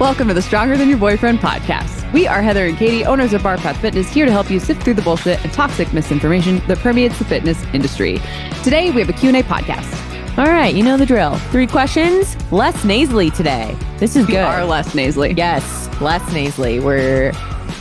Welcome 0.00 0.28
to 0.28 0.34
the 0.34 0.40
Stronger 0.42 0.78
Than 0.78 0.88
Your 0.88 0.96
Boyfriend 0.96 1.40
podcast. 1.40 2.10
We 2.14 2.26
are 2.26 2.40
Heather 2.40 2.64
and 2.64 2.76
Katie, 2.76 3.04
owners 3.04 3.34
of 3.34 3.42
Barpath 3.42 3.76
Fitness, 3.76 4.08
here 4.10 4.24
to 4.24 4.32
help 4.32 4.50
you 4.50 4.58
sift 4.58 4.82
through 4.82 4.94
the 4.94 5.02
bullshit 5.02 5.42
and 5.44 5.52
toxic 5.52 5.92
misinformation 5.92 6.62
that 6.68 6.78
permeates 6.78 7.18
the 7.18 7.24
fitness 7.26 7.62
industry. 7.74 8.18
Today, 8.64 8.90
we 8.90 9.00
have 9.00 9.10
a 9.10 9.12
Q&A 9.12 9.42
podcast. 9.42 10.38
All 10.38 10.46
right, 10.46 10.74
you 10.74 10.82
know 10.82 10.96
the 10.96 11.04
drill. 11.04 11.36
Three 11.50 11.66
questions, 11.66 12.34
less 12.50 12.82
nasally 12.84 13.30
today. 13.30 13.76
This 13.98 14.16
is 14.16 14.26
We 14.26 14.32
good. 14.32 14.44
are 14.44 14.64
less 14.64 14.94
nasally. 14.94 15.34
yes, 15.34 15.88
less 16.00 16.32
nasally. 16.32 16.80
We're, 16.80 17.32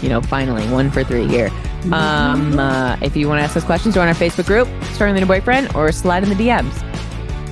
you 0.01 0.09
know, 0.09 0.21
finally 0.21 0.67
one 0.67 0.91
for 0.91 1.03
three 1.05 1.25
here. 1.27 1.49
Um, 1.93 2.59
uh, 2.59 2.97
if 3.01 3.15
you 3.15 3.29
want 3.29 3.39
to 3.39 3.43
ask 3.43 3.55
us 3.55 3.63
questions, 3.63 3.95
join 3.95 4.09
our 4.09 4.13
Facebook 4.13 4.45
group, 4.45 4.67
Stronger 4.93 5.13
Than 5.13 5.23
a 5.23 5.25
Boyfriend, 5.25 5.73
or 5.73 5.89
slide 5.93 6.23
in 6.23 6.29
the 6.29 6.35
DMs 6.35 6.75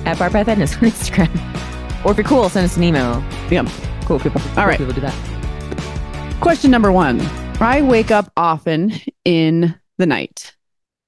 at 0.06 0.18
Barpath 0.18 0.44
Fitness 0.44 0.74
on 0.76 0.82
Instagram. 0.82 2.04
Or 2.04 2.10
if 2.12 2.18
you're 2.18 2.24
cool, 2.26 2.48
send 2.50 2.66
us 2.66 2.76
an 2.76 2.82
email. 2.84 3.24
Yeah. 3.50 3.66
Cool 4.08 4.20
people. 4.20 4.40
All 4.40 4.54
cool 4.54 4.64
right. 4.64 4.78
people 4.78 4.94
do 4.94 5.02
that. 5.02 6.40
Question 6.40 6.70
number 6.70 6.90
one. 6.90 7.20
I 7.60 7.82
wake 7.82 8.10
up 8.10 8.32
often 8.38 8.94
in 9.26 9.78
the 9.98 10.06
night. 10.06 10.56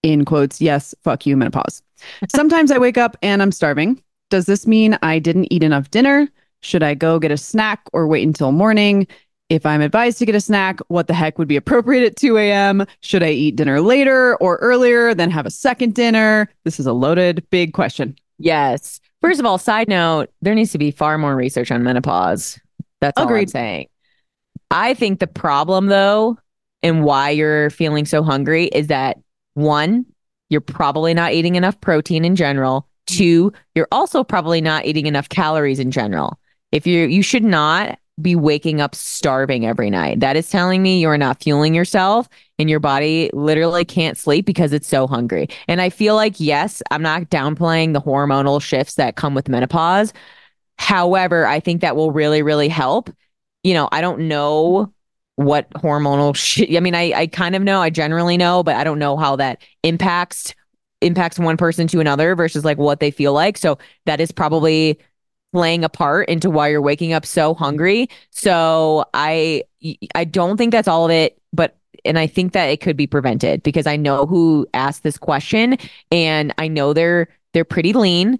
In 0.03 0.27
quotes, 0.27 0.61
yes, 0.61 0.95
fuck 1.03 1.25
you, 1.25 1.35
menopause. 1.35 1.83
Sometimes 2.29 2.71
I 2.71 2.77
wake 2.77 2.99
up 2.99 3.17
and 3.23 3.41
I'm 3.41 3.53
starving. 3.53 4.03
Does 4.29 4.45
this 4.45 4.67
mean 4.67 4.99
I 5.01 5.19
didn't 5.19 5.51
eat 5.51 5.63
enough 5.63 5.91
dinner? 5.91 6.29
Should 6.61 6.83
I 6.83 6.93
go 6.93 7.19
get 7.19 7.31
a 7.31 7.39
snack 7.39 7.81
or 7.95 8.07
wait 8.07 8.27
until 8.27 8.53
morning? 8.53 9.07
If 9.49 9.65
I'm 9.65 9.81
advised 9.81 10.19
to 10.19 10.27
get 10.27 10.35
a 10.35 10.41
snack, 10.41 10.81
what 10.89 11.07
the 11.07 11.15
heck 11.15 11.39
would 11.39 11.49
be 11.49 11.57
appropriate 11.57 12.05
at 12.05 12.17
2 12.17 12.37
a.m.? 12.37 12.85
Should 13.01 13.23
I 13.23 13.31
eat 13.31 13.57
dinner 13.57 13.81
later 13.81 14.37
or 14.43 14.57
earlier, 14.57 15.15
then 15.15 15.31
have 15.31 15.47
a 15.47 15.51
second 15.51 15.95
dinner? 15.95 16.51
This 16.65 16.79
is 16.79 16.87
a 16.87 16.93
loaded, 16.93 17.49
big 17.49 17.73
question. 17.73 18.15
Yes. 18.37 19.01
First 19.23 19.41
of 19.41 19.47
all, 19.47 19.57
side 19.57 19.89
note, 19.89 20.31
there 20.43 20.55
needs 20.55 20.73
to 20.73 20.79
be 20.79 20.91
far 20.91 21.17
more 21.17 21.35
research 21.35 21.71
on 21.71 21.83
menopause. 21.83 22.61
That's 23.01 23.19
all 23.19 23.29
I'm 23.35 23.47
saying. 23.49 23.89
I 24.71 24.95
think 24.95 25.21
the 25.21 25.27
problem 25.27 25.87
though, 25.87 26.39
and 26.83 27.05
why 27.05 27.31
you're 27.31 27.71
feeling 27.71 28.07
so 28.07 28.23
hungry 28.23 28.67
is 28.67 28.87
that 28.87 29.19
one, 29.55 30.07
you're 30.49 30.61
probably 30.61 31.15
not 31.15 31.33
eating 31.33 31.57
enough 31.57 31.81
protein 31.81 32.25
in 32.25 32.37
general. 32.37 32.89
Two, 33.07 33.53
you're 33.75 33.89
also 33.91 34.23
probably 34.23 34.61
not 34.61 34.85
eating 34.85 35.07
enough 35.07 35.29
calories 35.29 35.79
in 35.79 35.91
general. 35.91 36.39
If 36.73 36.87
you 36.87 37.07
you 37.07 37.23
should 37.23 37.45
not 37.45 37.99
be 38.21 38.37
waking 38.37 38.81
up 38.81 38.95
starving 38.95 39.67
every 39.67 39.91
night. 39.91 40.21
That 40.21 40.37
is 40.37 40.51
telling 40.51 40.83
me 40.83 41.01
you're 41.01 41.19
not 41.19 41.43
fueling 41.43 41.75
yourself 41.75 42.29
and 42.59 42.69
your 42.69 42.81
body 42.81 43.31
literally 43.33 43.85
can't 43.85 44.19
sleep 44.19 44.47
because 44.47 44.73
it's 44.73 44.89
so 44.89 45.07
hungry. 45.07 45.49
And 45.69 45.81
I 45.81 45.91
feel 45.91 46.15
like, 46.15 46.39
yes, 46.39 46.83
I'm 46.91 47.03
not 47.03 47.31
downplaying 47.31 47.93
the 47.93 48.01
hormonal 48.01 48.61
shifts 48.61 48.95
that 48.97 49.17
come 49.17 49.35
with 49.35 49.49
menopause. 49.49 50.13
However, 50.81 51.47
I 51.47 51.61
think 51.61 51.83
that 51.83 51.95
will 51.95 52.11
really, 52.11 52.41
really 52.41 52.69
help. 52.69 53.11
You 53.63 53.75
know, 53.75 53.91
I 53.93 54.01
don't 54.01 54.29
know 54.29 54.91
what 55.37 55.69
hormonal 55.75 56.35
shit. 56.35 56.75
I 56.75 56.81
mean, 56.81 56.95
I, 56.95 57.13
I 57.13 57.27
kind 57.27 57.55
of 57.55 57.63
know, 57.63 57.83
I 57.83 57.91
generally 57.91 58.39
know, 58.39 58.63
but 58.63 58.77
I 58.77 58.83
don't 58.83 58.99
know 58.99 59.19
how 59.19 59.37
that 59.37 59.61
impacts 59.83 60.55
impacts 61.03 61.39
one 61.39 61.59
person 61.59 61.87
to 61.89 62.01
another 62.01 62.35
versus 62.35 62.65
like 62.65 62.79
what 62.79 62.99
they 62.99 63.11
feel 63.11 63.35
like. 63.35 63.59
So 63.59 63.77
that 64.07 64.21
is 64.21 64.33
probably 64.33 64.99
playing 65.53 65.85
a 65.85 65.91
part 65.91 66.31
into 66.31 66.49
why 66.49 66.69
you're 66.69 66.81
waking 66.81 67.13
up 67.13 67.27
so 67.27 67.53
hungry. 67.53 68.09
So 68.31 69.05
I 69.13 69.65
I 70.15 70.25
don't 70.25 70.57
think 70.57 70.73
that's 70.73 70.89
all 70.89 71.05
of 71.05 71.11
it, 71.11 71.39
but 71.53 71.77
and 72.07 72.19
I 72.19 72.27
think 72.27 72.55
that 72.55 72.69
it 72.69 72.81
could 72.81 72.97
be 72.97 73.07
prevented 73.07 73.63
because 73.63 73.87
I 73.87 73.97
know 73.97 74.25
who 74.25 74.67
asked 74.73 75.03
this 75.03 75.19
question 75.19 75.77
and 76.11 76.55
I 76.57 76.69
know 76.69 76.95
they're 76.95 77.29
they're 77.53 77.67
pretty 77.67 77.93
lean 77.93 78.39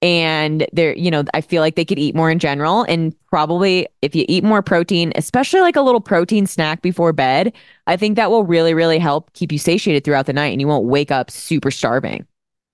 and 0.00 0.66
they're 0.72 0.96
you 0.96 1.10
know 1.10 1.24
I 1.34 1.40
feel 1.40 1.60
like 1.60 1.74
they 1.74 1.84
could 1.84 1.98
eat 1.98 2.14
more 2.14 2.30
in 2.30 2.38
general 2.38 2.84
and 2.84 3.14
probably 3.26 3.86
if 4.02 4.14
you 4.14 4.24
eat 4.28 4.44
more 4.44 4.62
protein, 4.62 5.12
especially 5.16 5.60
like 5.60 5.76
a 5.76 5.80
little 5.82 6.00
protein 6.00 6.46
snack 6.46 6.82
before 6.82 7.12
bed, 7.12 7.52
I 7.86 7.96
think 7.96 8.16
that 8.16 8.30
will 8.30 8.44
really 8.44 8.74
really 8.74 8.98
help 8.98 9.32
keep 9.32 9.52
you 9.52 9.58
satiated 9.58 10.04
throughout 10.04 10.26
the 10.26 10.32
night 10.32 10.52
and 10.52 10.60
you 10.60 10.68
won't 10.68 10.86
wake 10.86 11.10
up 11.10 11.30
super 11.30 11.70
starving. 11.70 12.26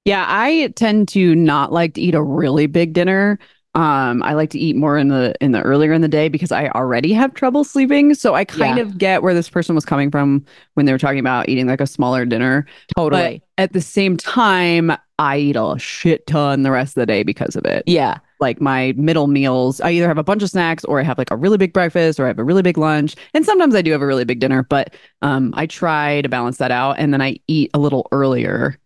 Yeah, 0.05 0.27
I 0.29 0.73
tend 0.77 1.09
to 1.09 1.35
not 1.35 1.73
like 1.73 1.95
to 1.95 2.01
eat 2.01 2.15
a 2.15 2.23
really 2.23 2.67
big 2.67 2.93
dinner. 2.93 3.39
Um, 3.75 4.23
I 4.23 4.35
like 4.35 4.51
to 4.51 4.59
eat 4.59 4.77
more 4.77 4.97
in 4.97 5.09
the 5.09 5.35
in 5.41 5.51
the 5.53 5.61
earlier 5.63 5.93
in 5.93 6.01
the 6.01 6.09
day 6.09 6.29
because 6.29 6.53
I 6.53 6.69
already 6.69 7.13
have 7.13 7.35
trouble 7.35 7.65
sleeping. 7.65 8.15
So 8.15 8.35
I 8.35 8.45
kind 8.45 8.77
Yeah. 8.77 8.83
of 8.85 8.99
get 8.99 9.23
where 9.23 9.35
this 9.35 9.51
person 9.51 9.75
was 9.75 9.85
coming 9.85 10.11
from 10.13 10.45
when 10.75 10.87
they 10.87 10.93
were 10.93 10.99
talking 10.99 11.19
about 11.19 11.49
eating 11.49 11.67
like 11.67 11.81
a 11.81 11.87
smaller 11.87 12.25
dinner. 12.25 12.67
Totally. 12.97 13.43
But 13.57 13.63
at 13.63 13.73
the 13.73 13.81
same 13.81 14.17
time, 14.17 14.93
I 15.19 15.39
eat 15.39 15.57
a 15.57 15.77
shit 15.79 16.27
ton 16.29 16.63
the 16.63 16.71
rest 16.71 16.97
of 16.97 17.01
the 17.03 17.07
day 17.07 17.23
because 17.25 17.57
of 17.57 17.65
it. 17.65 17.83
yeah. 17.87 18.19
Like 18.41 18.61
my 18.61 18.93
middle 18.97 19.27
meals, 19.29 19.81
I 19.81 19.93
either 19.93 20.09
have 20.09 20.19
a 20.19 20.25
bunch 20.25 20.43
of 20.43 20.51
snacks 20.51 20.85
or 20.85 21.01
I 21.01 21.03
have 21.05 21.17
like 21.19 21.31
a 21.31 21.37
really 21.37 21.57
big 21.57 21.73
breakfast 21.73 22.21
or 22.21 22.25
I 22.25 22.29
have 22.29 22.39
a 22.39 22.45
really 22.45 22.63
big 22.63 22.77
lunch. 22.77 23.15
And 23.33 23.45
sometimes 23.47 23.75
I 23.75 23.81
do 23.81 23.91
have 23.93 24.03
a 24.03 24.07
really 24.07 24.25
big 24.25 24.41
dinner, 24.41 24.65
but 24.65 24.95
um, 25.23 25.55
I 25.57 25.67
try 25.67 26.21
to 26.21 26.29
balance 26.29 26.59
that 26.59 26.71
out 26.73 26.97
and 26.99 27.13
then 27.15 27.23
I 27.23 27.37
eat 27.47 27.71
a 27.75 27.79
little 27.79 28.07
earlier 28.13 28.79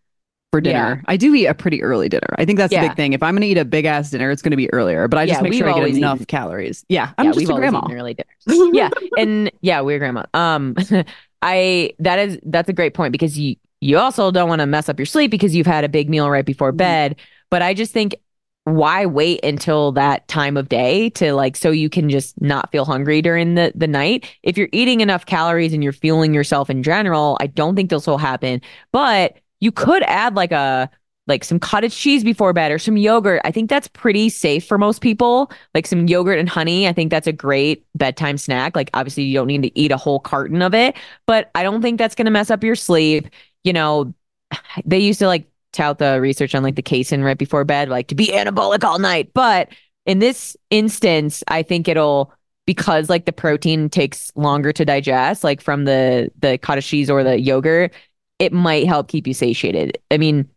for 0.52 0.60
dinner. 0.60 1.02
I 1.06 1.16
do 1.16 1.34
eat 1.34 1.46
a 1.46 1.54
pretty 1.54 1.82
early 1.82 2.08
dinner. 2.08 2.34
I 2.38 2.44
think 2.44 2.58
that's 2.58 2.72
the 2.72 2.80
big 2.80 2.96
thing. 2.96 3.12
If 3.12 3.22
I'm 3.22 3.34
going 3.34 3.42
to 3.42 3.48
eat 3.48 3.58
a 3.58 3.64
big 3.64 3.84
ass 3.84 4.10
dinner, 4.10 4.30
it's 4.30 4.40
going 4.42 4.52
to 4.52 4.56
be 4.56 4.72
earlier, 4.72 5.06
but 5.08 5.18
I 5.18 5.26
just 5.26 5.38
Yeah, 5.38 5.42
make 5.42 5.52
sure 5.54 5.68
I 5.68 5.74
get 5.78 5.96
enough 5.96 6.16
eaten- 6.16 6.26
calories. 6.26 6.84
Yeah, 6.88 7.12
I'm 7.18 7.26
yeah, 7.26 7.32
just 7.32 7.50
a 7.50 7.54
grandma. 7.54 7.82
early 7.90 8.14
dinners. 8.14 8.70
yeah, 8.74 8.90
and 9.18 9.50
yeah, 9.60 9.80
we're 9.82 9.98
grandma. 9.98 10.24
Um, 10.34 10.74
I 11.42 11.92
that 12.00 12.18
is 12.18 12.38
that's 12.46 12.68
a 12.68 12.72
great 12.72 12.94
point 12.94 13.12
because 13.12 13.38
you 13.38 13.56
you 13.80 13.98
also 13.98 14.30
don't 14.30 14.48
want 14.48 14.60
to 14.60 14.66
mess 14.66 14.88
up 14.88 14.98
your 14.98 15.06
sleep 15.06 15.30
because 15.30 15.54
you've 15.54 15.66
had 15.66 15.84
a 15.84 15.88
big 15.88 16.08
meal 16.10 16.28
right 16.30 16.44
before 16.44 16.72
Mhm. 16.72 16.76
bed. 16.78 17.16
But 17.50 17.62
I 17.62 17.74
just 17.74 17.92
think 17.92 18.16
why 18.64 19.06
wait 19.06 19.42
until 19.44 19.92
that 19.92 20.26
time 20.28 20.56
of 20.56 20.68
day 20.68 21.08
to 21.10 21.32
like 21.32 21.56
so 21.56 21.70
you 21.70 21.88
can 21.88 22.10
just 22.10 22.38
not 22.42 22.70
feel 22.72 22.84
hungry 22.84 23.22
during 23.22 23.54
the 23.54 23.72
the 23.74 23.86
night 23.86 24.26
if 24.42 24.58
you're 24.58 24.68
eating 24.72 25.00
enough 25.00 25.24
calories 25.24 25.72
and 25.72 25.82
you're 25.82 25.90
fueling 25.92 26.34
yourself 26.34 26.68
in 26.68 26.82
general 26.82 27.38
i 27.40 27.46
don't 27.46 27.76
think 27.76 27.88
this 27.88 28.06
will 28.06 28.18
happen 28.18 28.60
but 28.92 29.38
you 29.60 29.72
could 29.72 30.02
add 30.04 30.34
like 30.34 30.52
a 30.52 30.90
like 31.26 31.44
some 31.44 31.60
cottage 31.60 31.94
cheese 31.94 32.24
before 32.24 32.54
bed 32.54 32.72
or 32.72 32.78
some 32.78 32.96
yogurt. 32.96 33.42
I 33.44 33.50
think 33.50 33.68
that's 33.68 33.88
pretty 33.88 34.30
safe 34.30 34.66
for 34.66 34.78
most 34.78 35.02
people. 35.02 35.52
Like 35.74 35.86
some 35.86 36.08
yogurt 36.08 36.38
and 36.38 36.48
honey 36.48 36.88
i 36.88 36.92
think 36.92 37.10
that's 37.10 37.26
a 37.26 37.32
great 37.32 37.84
bedtime 37.94 38.38
snack. 38.38 38.74
Like 38.74 38.90
obviously 38.94 39.24
you 39.24 39.34
don't 39.34 39.46
need 39.46 39.62
to 39.62 39.78
eat 39.78 39.92
a 39.92 39.96
whole 39.96 40.20
carton 40.20 40.62
of 40.62 40.74
it 40.74 40.96
but 41.26 41.50
i 41.54 41.62
don't 41.62 41.82
think 41.82 41.98
that's 41.98 42.14
going 42.14 42.26
to 42.26 42.30
mess 42.30 42.50
up 42.50 42.64
your 42.64 42.76
sleep. 42.76 43.28
You 43.64 43.72
know 43.72 44.14
they 44.84 44.98
used 44.98 45.18
to 45.20 45.26
like 45.26 45.48
tout 45.72 45.98
the 45.98 46.20
research 46.20 46.54
on 46.54 46.62
like 46.62 46.76
the 46.76 46.82
casein 46.82 47.22
right 47.22 47.38
before 47.38 47.64
bed, 47.64 47.88
like 47.88 48.08
to 48.08 48.14
be 48.14 48.28
anabolic 48.28 48.84
all 48.84 48.98
night. 48.98 49.32
But 49.34 49.68
in 50.06 50.18
this 50.18 50.56
instance, 50.70 51.44
I 51.48 51.62
think 51.62 51.88
it'll 51.88 52.32
because 52.66 53.08
like 53.08 53.24
the 53.24 53.32
protein 53.32 53.88
takes 53.88 54.30
longer 54.34 54.72
to 54.72 54.84
digest, 54.84 55.44
like 55.44 55.60
from 55.60 55.84
the 55.84 56.30
the 56.38 56.58
cottage 56.58 56.86
cheese 56.86 57.10
or 57.10 57.22
the 57.24 57.40
yogurt, 57.40 57.92
it 58.38 58.52
might 58.52 58.86
help 58.86 59.08
keep 59.08 59.26
you 59.26 59.34
satiated. 59.34 59.98
I 60.10 60.18
mean, 60.18 60.48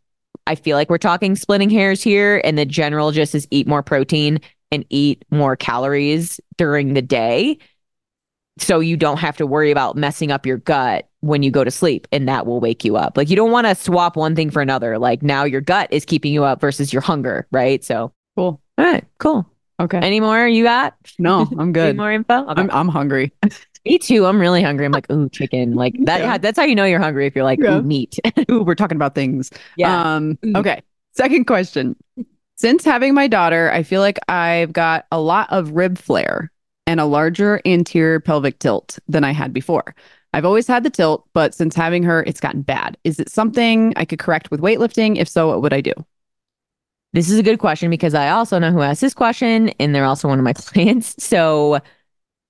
I 0.48 0.56
feel 0.56 0.76
like 0.78 0.90
we're 0.90 0.98
talking 0.98 1.36
splitting 1.36 1.70
hairs 1.70 2.02
here, 2.02 2.42
and 2.44 2.58
the 2.58 2.66
general 2.66 3.12
just 3.12 3.36
is 3.36 3.48
eat 3.52 3.68
more 3.68 3.84
protein 3.84 4.40
and 4.72 4.86
eat 4.90 5.24
more 5.32 5.56
calories 5.56 6.40
during 6.58 6.94
the 6.94 7.02
day. 7.02 7.58
So 8.58 8.80
you 8.80 8.98
don't 8.98 9.18
have 9.18 9.38
to 9.38 9.48
worry 9.48 9.72
about 9.72 9.96
messing 9.96 10.32
up 10.32 10.46
your 10.46 10.58
gut 10.58 11.08
when 11.22 11.42
you 11.42 11.52
go 11.52 11.64
to 11.64 11.72
sleep 11.72 12.08
and 12.12 12.28
that 12.28 12.46
will 12.46 12.60
wake 12.60 12.84
you 12.86 12.96
up. 12.98 13.18
Like 13.18 13.30
you 13.30 13.36
don't 13.36 13.52
want 13.52 13.66
to 13.68 13.76
swap 13.76 14.16
one 14.16 14.36
thing 14.36 14.50
for 14.50 14.62
another. 14.62 15.00
Like 15.00 15.24
now 15.24 15.46
your 15.46 15.62
gut 15.62 15.88
is 15.92 16.06
keeping 16.06 16.34
you 16.34 16.44
up 16.44 16.60
versus 16.62 16.92
your 16.94 17.02
hunger, 17.02 17.48
right? 17.52 17.84
So 17.84 18.14
Cool. 18.36 18.62
all 18.78 18.86
right, 18.86 19.06
cool. 19.20 19.48
Okay. 19.80 19.98
Any 19.98 20.20
more 20.20 20.48
you 20.48 20.64
got? 20.64 20.96
No, 21.18 21.48
I'm 21.52 21.60
Any 21.62 21.72
good. 21.72 21.98
more 21.98 22.12
info? 22.12 22.50
Okay. 22.50 22.62
I'm 22.62 22.70
I'm 22.72 22.88
hungry. 22.88 23.32
Me 23.86 23.98
too. 23.98 24.26
I'm 24.26 24.40
really 24.40 24.62
hungry. 24.62 24.86
I'm 24.86 24.92
like, 24.92 25.10
ooh, 25.12 25.28
chicken. 25.30 25.74
Like 25.76 25.96
that. 26.06 26.22
Yeah. 26.22 26.38
That's 26.38 26.58
how 26.60 26.66
you 26.66 26.76
know 26.76 26.86
you're 26.86 27.00
hungry 27.00 27.26
if 27.26 27.36
you're 27.36 27.44
like, 27.44 27.60
Yeah. 27.60 27.78
ooh, 27.78 27.82
meat. 27.82 28.20
Ooh, 28.52 28.62
we're 28.64 28.76
talking 28.76 28.96
about 28.96 29.16
things. 29.16 29.50
yeah. 29.76 30.16
Um, 30.16 30.38
Mm. 30.44 30.58
okay. 30.58 30.82
Second 31.14 31.46
question. 31.46 31.96
Since 32.56 32.86
having 32.86 33.14
my 33.16 33.28
daughter, 33.28 33.72
I 33.72 33.82
feel 33.84 34.02
like 34.02 34.20
I've 34.30 34.72
got 34.72 35.08
a 35.12 35.20
lot 35.20 35.52
of 35.52 35.72
rib 35.72 35.98
flare 35.98 36.52
and 36.86 37.00
a 37.00 37.06
larger 37.06 37.60
anterior 37.66 38.20
pelvic 38.20 38.60
tilt 38.60 39.00
than 39.08 39.24
I 39.24 39.32
had 39.32 39.52
before. 39.52 39.96
I've 40.34 40.46
always 40.46 40.68
had 40.68 40.84
the 40.84 40.90
tilt, 40.90 41.28
but 41.34 41.54
since 41.56 41.76
having 41.76 42.04
her, 42.04 42.24
it's 42.26 42.40
gotten 42.40 42.62
bad. 42.62 42.98
Is 43.04 43.20
it 43.20 43.30
something 43.30 43.94
I 43.96 44.06
could 44.06 44.20
correct 44.20 44.52
with 44.52 44.62
weightlifting? 44.62 45.18
If 45.18 45.28
so, 45.28 45.48
what 45.48 45.62
would 45.64 45.74
I 45.74 45.82
do? 45.82 45.94
This 47.14 47.30
is 47.30 47.38
a 47.38 47.44
good 47.44 47.60
question 47.60 47.90
because 47.90 48.14
I 48.14 48.30
also 48.30 48.58
know 48.58 48.72
who 48.72 48.82
asked 48.82 49.02
this 49.02 49.14
question, 49.14 49.70
and 49.80 49.94
they're 49.94 50.06
also 50.06 50.28
one 50.30 50.40
of 50.40 50.46
my 50.46 50.54
clients. 50.58 51.22
So 51.22 51.80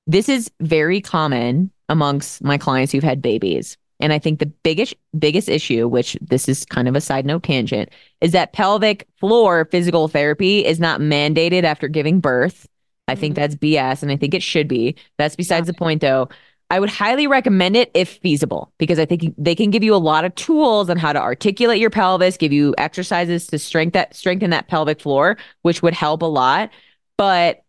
this 0.08 0.30
is 0.30 0.52
very 0.60 1.02
common 1.02 1.72
amongst 1.90 2.44
my 2.44 2.58
clients 2.58 2.92
who've 2.92 3.04
had 3.04 3.22
babies. 3.22 3.78
And 4.00 4.12
I 4.12 4.20
think 4.20 4.40
the 4.40 4.48
biggest 4.48 4.96
biggest 5.18 5.48
issue, 5.48 5.88
which 5.88 6.18
this 6.22 6.50
is 6.50 6.66
kind 6.66 6.88
of 6.88 6.96
a 6.96 7.02
side 7.02 7.26
note 7.26 7.44
tangent, 7.44 7.90
is 8.20 8.32
that 8.32 8.54
pelvic 8.54 9.08
floor 9.20 9.66
physical 9.66 10.08
therapy 10.08 10.66
is 10.66 10.80
not 10.80 11.00
mandated 11.00 11.64
after 11.64 11.88
giving 11.88 12.20
birth. 12.20 12.68
I 13.08 13.16
think 13.16 13.36
mm-hmm. 13.36 13.42
that's 13.42 13.56
BS, 13.56 14.02
and 14.02 14.12
I 14.12 14.18
think 14.18 14.34
it 14.34 14.44
should 14.44 14.68
be. 14.68 14.96
That's 15.18 15.36
besides 15.36 15.68
the 15.68 15.74
point, 15.74 16.02
though. 16.02 16.30
I 16.72 16.80
would 16.80 16.90
highly 16.90 17.28
recommend 17.28 17.76
it 17.76 17.92
if 17.94 18.18
feasible 18.20 18.72
because 18.78 18.98
I 18.98 19.06
think 19.06 19.36
they 19.38 19.56
can 19.56 19.72
give 19.72 19.84
you 19.84 19.94
a 19.94 19.98
lot 19.98 20.24
of 20.24 20.34
tools 20.36 20.90
on 20.90 20.96
how 20.96 21.12
to 21.12 21.20
articulate 21.20 21.82
your 21.82 21.90
pelvis, 21.90 22.38
give 22.38 22.54
you 22.54 22.74
exercises 22.78 23.46
to 23.48 23.60
strengthen 23.60 23.92
that 23.92 24.16
strengthen 24.16 24.52
that 24.52 24.70
pelvic 24.70 25.02
floor, 25.02 25.38
which 25.64 25.84
would 25.84 25.94
help 25.94 26.22
a 26.22 26.26
lot. 26.26 26.72
But 27.18 27.64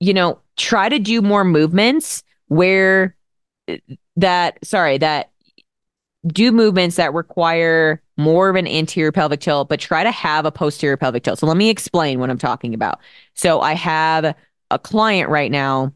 you 0.00 0.14
know, 0.14 0.40
try 0.56 0.88
to 0.88 0.98
do 0.98 1.22
more 1.22 1.44
movements 1.44 2.22
where 2.48 3.16
that 4.16 4.58
sorry 4.64 4.98
that 4.98 5.30
do 6.26 6.52
movements 6.52 6.96
that 6.96 7.14
require 7.14 8.02
more 8.16 8.48
of 8.48 8.56
an 8.56 8.66
anterior 8.66 9.12
pelvic 9.12 9.40
tilt, 9.40 9.68
but 9.68 9.78
try 9.78 10.02
to 10.02 10.10
have 10.10 10.44
a 10.44 10.50
posterior 10.50 10.96
pelvic 10.96 11.22
tilt. 11.22 11.38
So 11.38 11.46
let 11.46 11.56
me 11.56 11.68
explain 11.68 12.18
what 12.18 12.30
I'm 12.30 12.38
talking 12.38 12.74
about. 12.74 13.00
So 13.34 13.60
I 13.60 13.74
have 13.74 14.34
a 14.70 14.78
client 14.78 15.28
right 15.28 15.50
now. 15.50 15.92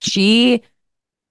She 0.00 0.62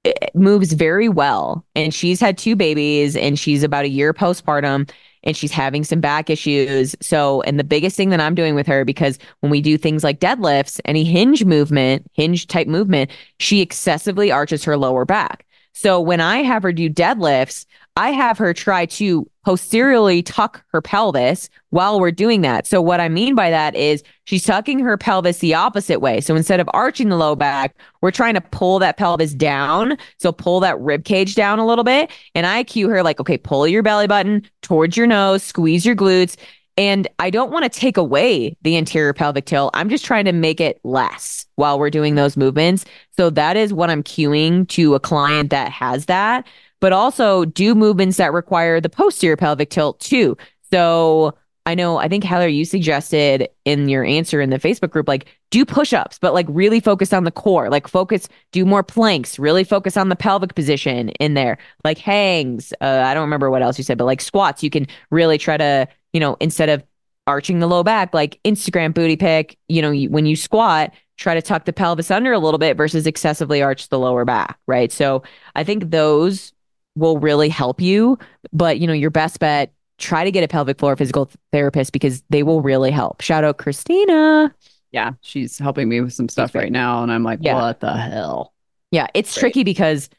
eh, 0.06 0.14
moves 0.34 0.74
very 0.74 1.10
well 1.10 1.66
and 1.76 1.94
she's 1.94 2.20
had 2.20 2.38
two 2.38 2.56
babies 2.56 3.16
and 3.16 3.38
she's 3.38 3.64
about 3.64 3.86
a 3.86 3.90
year 3.90 4.14
postpartum 4.14 4.90
and 5.24 5.36
she's 5.36 5.52
having 5.52 5.84
some 5.84 6.02
back 6.02 6.30
issues. 6.30 6.96
So, 7.02 7.42
and 7.42 7.60
the 7.60 7.64
biggest 7.64 7.96
thing 7.96 8.10
that 8.10 8.20
I'm 8.20 8.36
doing 8.36 8.56
with 8.56 8.68
her, 8.68 8.86
because 8.86 9.20
when 9.40 9.50
we 9.52 9.62
do 9.62 9.78
things 9.78 10.04
like 10.04 10.20
deadlifts, 10.20 10.80
any 10.86 11.04
hinge 11.04 11.46
movement, 11.46 12.06
hinge 12.14 12.48
type 12.48 12.68
movement, 12.68 13.12
she 13.40 13.62
excessively 13.62 14.32
arches 14.32 14.64
her 14.64 14.78
lower 14.78 15.06
back. 15.06 15.46
So 15.74 16.00
when 16.00 16.22
I 16.22 16.44
have 16.44 16.64
her 16.64 16.72
do 16.72 16.90
deadlifts, 16.90 17.66
I 17.96 18.10
have 18.10 18.38
her 18.40 18.54
try 18.54 18.88
to 18.88 19.30
posteriorly 19.46 20.24
tuck 20.24 20.64
her 20.72 20.82
pelvis 20.82 21.50
while 21.70 22.00
we're 22.00 22.12
doing 22.12 22.42
that. 22.42 22.66
So 22.66 22.82
what 22.82 23.00
I 23.00 23.10
mean 23.10 23.36
by 23.36 23.50
that 23.50 23.76
is 23.76 24.04
she's 24.24 24.44
tucking 24.44 24.80
her 24.80 24.98
pelvis 24.98 25.40
the 25.40 25.54
opposite 25.54 26.00
way. 26.00 26.20
So 26.22 26.36
instead 26.36 26.60
of 26.60 26.70
arching 26.74 27.10
the 27.10 27.18
low 27.18 27.36
back, 27.36 27.76
we're 28.02 28.12
trying 28.12 28.34
to 28.34 28.42
pull 28.42 28.80
that 28.80 28.98
pelvis 28.98 29.34
down. 29.34 29.98
So 30.18 30.32
pull 30.32 30.60
that 30.62 30.80
rib 30.80 31.04
cage 31.04 31.36
down 31.36 31.60
a 31.60 31.68
little 31.68 31.84
bit. 31.84 32.10
And 32.34 32.48
I 32.48 32.64
cue 32.64 32.90
her 32.90 33.04
like, 33.04 33.20
okay, 33.20 33.38
pull 33.38 33.68
your 33.68 33.84
belly 33.84 34.08
button 34.08 34.44
towards 34.62 34.98
your 34.98 35.08
nose, 35.08 35.44
squeeze 35.44 35.86
your 35.86 35.96
glutes. 35.96 36.36
And 36.76 37.08
I 37.20 37.30
don't 37.30 37.52
want 37.52 37.72
to 37.72 37.80
take 37.80 37.98
away 37.98 38.58
the 38.64 38.76
anterior 38.78 39.14
pelvic 39.14 39.46
tilt. 39.46 39.70
I'm 39.76 39.90
just 39.90 40.04
trying 40.04 40.26
to 40.26 40.32
make 40.32 40.60
it 40.60 40.80
less 40.84 41.46
while 41.56 41.78
we're 41.78 41.92
doing 41.92 42.16
those 42.16 42.36
movements. 42.36 42.86
So 43.16 43.30
that 43.30 43.56
is 43.58 43.72
what 43.72 43.92
I'm 43.92 44.02
cueing 44.02 44.68
to 44.70 44.96
a 44.96 45.00
client 45.00 45.52
that 45.52 45.72
has 45.72 46.08
that 46.08 46.48
but 46.84 46.92
also 46.92 47.46
do 47.46 47.74
movements 47.74 48.18
that 48.18 48.34
require 48.34 48.82
the 48.82 48.90
posterior 48.90 49.38
pelvic 49.38 49.70
tilt 49.70 50.02
too. 50.02 50.36
So 50.70 51.34
I 51.66 51.76
know, 51.76 51.96
I 51.96 52.10
think 52.10 52.26
Heather, 52.26 52.50
you 52.50 52.66
suggested 52.66 53.48
in 53.64 53.88
your 53.88 54.04
answer 54.04 54.42
in 54.42 54.50
the 54.50 54.60
Facebook 54.60 54.90
group, 54.90 55.08
like 55.08 55.28
do 55.50 55.64
push 55.64 55.94
ups, 55.94 56.20
but 56.20 56.34
like 56.34 56.46
really 56.50 56.82
focus 56.82 57.14
on 57.14 57.24
the 57.24 57.32
core, 57.32 57.70
like 57.70 57.88
focus, 57.88 58.28
do 58.52 58.66
more 58.66 58.84
planks, 58.84 59.40
really 59.40 59.64
focus 59.64 59.96
on 59.96 60.10
the 60.10 60.18
pelvic 60.18 60.56
position 60.56 61.08
in 61.22 61.36
there, 61.36 61.58
like 61.86 62.00
hangs. 62.00 62.74
Uh, 62.82 63.04
I 63.06 63.14
don't 63.14 63.24
remember 63.24 63.50
what 63.50 63.62
else 63.62 63.78
you 63.78 63.86
said, 63.86 63.98
but 63.98 64.04
like 64.04 64.20
squats, 64.20 64.62
you 64.62 64.70
can 64.70 64.86
really 65.10 65.38
try 65.38 65.56
to, 65.56 65.88
you 66.12 66.20
know, 66.20 66.36
instead 66.42 66.68
of 66.68 66.84
arching 67.28 67.60
the 67.60 67.68
low 67.68 67.84
back, 67.84 68.14
like 68.14 68.42
Instagram 68.44 68.94
booty 68.94 69.16
pick, 69.16 69.58
you 69.70 69.82
know, 69.82 69.92
you, 69.92 70.10
when 70.10 70.26
you 70.26 70.36
squat, 70.36 70.92
try 71.16 71.34
to 71.34 71.42
tuck 71.42 71.64
the 71.64 71.72
pelvis 71.72 72.12
under 72.12 72.34
a 72.34 72.40
little 72.40 72.58
bit 72.58 72.76
versus 72.76 73.08
excessively 73.08 73.62
arch 73.62 73.88
the 73.88 74.00
lower 74.00 74.26
back, 74.26 74.60
right? 74.68 74.92
So 74.92 75.24
I 75.56 75.64
think 75.64 75.90
those 75.90 76.52
will 76.96 77.18
really 77.18 77.50
help 77.50 77.82
you. 77.82 78.18
But, 78.52 78.80
you 78.80 78.88
know, 78.88 78.94
your 78.94 79.10
best 79.10 79.40
bet, 79.40 79.74
try 79.98 80.24
to 80.24 80.32
get 80.32 80.44
a 80.44 80.48
pelvic 80.48 80.80
floor 80.80 80.96
physical 80.96 81.30
therapist 81.52 81.92
because 81.92 82.24
they 82.30 82.44
will 82.44 82.62
really 82.62 82.92
help. 82.92 83.22
Shout 83.22 83.44
out 83.44 83.58
Christina. 83.58 84.54
Yeah, 84.92 85.14
she's 85.22 85.58
helping 85.58 85.90
me 85.90 86.02
with 86.02 86.14
some 86.14 86.30
stuff 86.30 86.54
right 86.54 86.72
now. 86.72 87.02
And 87.02 87.12
I'm 87.12 87.24
like, 87.24 87.40
yeah. 87.42 87.56
what 87.56 87.80
the 87.80 87.96
hell? 87.96 88.54
Yeah, 88.92 89.08
it's 89.14 89.34
Great. 89.34 89.40
tricky 89.42 89.64
because, 89.64 90.10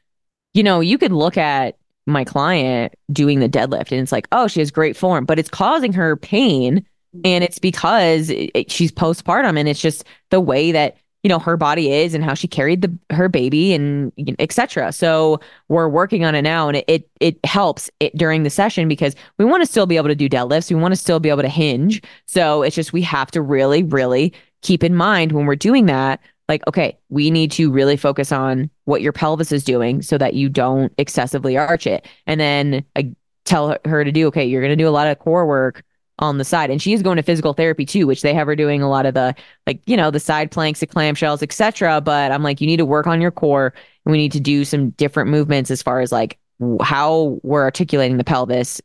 you 0.53 0.63
know, 0.63 0.81
you 0.81 0.99
could 0.99 1.13
look 1.13 1.37
at 1.37 1.77
my 2.07 2.25
client 2.25 2.95
doing 3.13 3.41
the 3.41 3.49
deadlift 3.49 3.93
and 3.93 4.01
it's 4.01 4.13
like, 4.13 4.29
oh, 4.33 4.47
she 4.47 4.61
has 4.61 4.71
great 4.71 4.97
form, 4.97 5.25
but 5.25 5.39
it's 5.39 5.49
causing 5.49 5.93
her 5.93 6.17
pain. 6.17 6.85
And 7.13 7.25
mm-hmm. 7.25 7.43
it's 7.45 7.61
because 7.61 8.31
it, 8.31 8.71
she's 8.71 8.91
postpartum 8.91 9.59
and 9.59 9.69
it's 9.69 9.81
just 9.81 10.05
the 10.31 10.41
way 10.41 10.73
that 10.73 10.97
you 11.25 11.29
know 11.29 11.41
her 11.41 11.57
body 11.57 11.93
is 11.93 12.15
and 12.15 12.23
how 12.23 12.35
she 12.35 12.47
carried 12.47 12.83
the 12.83 12.99
her 13.11 13.29
baby 13.29 13.75
and 13.75 14.13
etc 14.39 14.93
so 14.93 15.41
we're 15.69 15.89
working 15.89 16.25
on 16.25 16.37
it 16.37 16.43
now 16.43 16.69
and 16.69 16.77
it 16.77 16.85
it, 16.87 17.11
it 17.21 17.45
helps 17.45 17.91
it 17.99 18.17
during 18.17 18.45
the 18.45 18.51
session 18.51 18.87
because 18.87 19.17
we 19.39 19.45
want 19.45 19.63
to 19.63 19.67
still 19.67 19.87
be 19.87 19.97
able 19.97 20.09
to 20.09 20.15
do 20.15 20.29
deadlifts. 20.29 20.71
We 20.71 20.81
want 20.81 20.93
to 20.93 21.01
still 21.01 21.21
be 21.21 21.29
able 21.29 21.43
to 21.43 21.49
hinge. 21.49 22.03
So 22.27 22.63
it's 22.63 22.77
just 22.77 22.93
we 22.93 23.03
have 23.03 23.31
to 23.33 23.43
really 23.43 23.83
really 23.83 24.33
keep 24.63 24.85
in 24.85 24.95
mind 24.95 25.33
when 25.33 25.47
we're 25.47 25.57
doing 25.57 25.87
that 25.87 26.21
like 26.49 26.67
okay 26.67 26.97
we 27.09 27.31
need 27.31 27.51
to 27.53 27.71
really 27.71 27.97
focus 27.97 28.33
on 28.33 28.71
what 28.85 29.03
your 29.03 29.13
pelvis 29.13 29.53
is 29.53 29.65
doing 29.65 30.03
so 30.03 30.19
that 30.19 30.35
you 30.35 30.49
don't 30.49 30.93
excessively 30.99 31.57
arch 31.57 31.87
it. 31.87 32.07
And 32.27 32.41
then 32.41 32.85
I 32.97 33.15
tell 33.45 33.77
her 33.85 34.05
to 34.05 34.13
do 34.13 34.29
okay 34.29 34.45
you're 34.45 34.63
going 34.63 34.77
to 34.77 34.83
do 34.83 34.89
a 34.89 34.91
lot 34.91 35.09
of 35.09 35.19
core 35.19 35.47
work 35.47 35.83
on 36.19 36.39
the 36.39 36.45
side. 36.45 36.71
And 36.71 36.81
she 36.81 36.93
is 36.93 37.03
going 37.03 37.17
to 37.17 37.23
physical 37.23 37.53
therapy 37.53 37.85
too, 37.85 38.07
which 38.07 38.23
they 38.23 38.35
have 38.35 38.47
her 38.47 38.57
doing 38.57 38.83
a 38.83 38.89
lot 38.89 39.07
of 39.07 39.15
the 39.15 39.35
like, 39.67 39.81
you 39.87 39.97
know, 39.97 40.11
the 40.11 40.21
side 40.21 40.51
planks, 40.51 40.81
the 40.81 40.87
clamshells, 40.87 41.43
etc. 41.43 42.01
But 42.01 42.31
I'm 42.33 42.43
like, 42.43 42.61
you 42.61 42.67
need 42.67 42.77
to 42.77 42.87
work 42.87 43.07
on 43.07 43.21
your 43.21 43.31
core 43.31 43.75
and 44.05 44.13
we 44.13 44.19
need 44.19 44.33
to 44.33 44.41
do 44.41 44.65
some 44.65 44.91
different 44.91 45.31
movements 45.31 45.71
as 45.71 45.83
far 45.83 46.01
as 46.01 46.13
like 46.13 46.39
how 46.81 47.41
we're 47.43 47.63
articulating 47.63 48.17
the 48.17 48.25
pelvis 48.25 48.81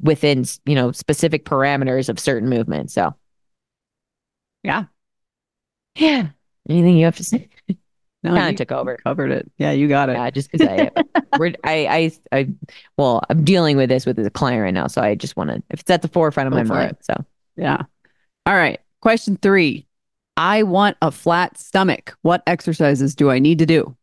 within, 0.00 0.44
you 0.66 0.74
know, 0.74 0.92
specific 0.92 1.44
parameters 1.44 2.08
of 2.08 2.18
certain 2.18 2.48
movements. 2.48 2.92
So 2.92 3.14
yeah. 4.62 4.84
Yeah. 5.96 6.28
Anything 6.68 6.96
you 6.96 7.06
have 7.06 7.16
to 7.16 7.24
say? 7.24 7.48
No, 8.22 8.34
kind 8.34 8.50
of 8.50 8.56
took 8.56 8.72
over. 8.72 8.96
Covered 8.98 9.32
it. 9.32 9.50
Yeah, 9.58 9.72
you 9.72 9.88
got 9.88 10.08
it. 10.08 10.12
Yeah, 10.12 10.30
just 10.30 10.50
because 10.50 10.68
I, 10.68 10.90
we're, 11.38 11.54
I, 11.64 12.10
I, 12.32 12.36
I, 12.38 12.48
well, 12.96 13.22
I'm 13.28 13.44
dealing 13.44 13.76
with 13.76 13.88
this 13.88 14.06
with 14.06 14.16
the 14.16 14.30
client 14.30 14.62
right 14.62 14.74
now, 14.74 14.86
so 14.86 15.02
I 15.02 15.14
just 15.14 15.36
want 15.36 15.50
to. 15.50 15.62
If 15.70 15.80
it's 15.80 15.90
at 15.90 16.02
the 16.02 16.08
forefront 16.08 16.46
of 16.46 16.52
Go 16.52 16.58
my 16.58 16.62
mind, 16.62 16.90
it. 16.92 17.04
so 17.04 17.24
yeah. 17.56 17.82
All 18.46 18.54
right. 18.54 18.80
Question 19.00 19.36
three. 19.36 19.86
I 20.36 20.62
want 20.62 20.96
a 21.02 21.10
flat 21.10 21.58
stomach. 21.58 22.16
What 22.22 22.42
exercises 22.46 23.14
do 23.14 23.30
I 23.30 23.38
need 23.38 23.58
to 23.58 23.66
do? 23.66 23.96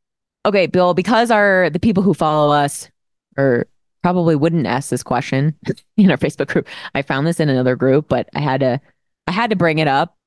Okay, 0.45 0.67
Bill. 0.67 0.93
Because 0.93 1.31
our 1.31 1.69
the 1.69 1.79
people 1.79 2.03
who 2.03 2.13
follow 2.13 2.51
us 2.53 2.89
or 3.37 3.67
probably 4.01 4.35
wouldn't 4.35 4.67
ask 4.67 4.89
this 4.89 5.03
question 5.03 5.55
in 5.97 6.11
our 6.11 6.17
Facebook 6.17 6.47
group. 6.47 6.67
I 6.93 7.01
found 7.01 7.27
this 7.27 7.39
in 7.39 7.49
another 7.49 7.75
group, 7.75 8.07
but 8.07 8.29
I 8.33 8.39
had 8.39 8.61
to, 8.61 8.81
I 9.27 9.31
had 9.31 9.49
to 9.49 9.55
bring 9.55 9.79
it 9.79 9.87
up 9.87 10.17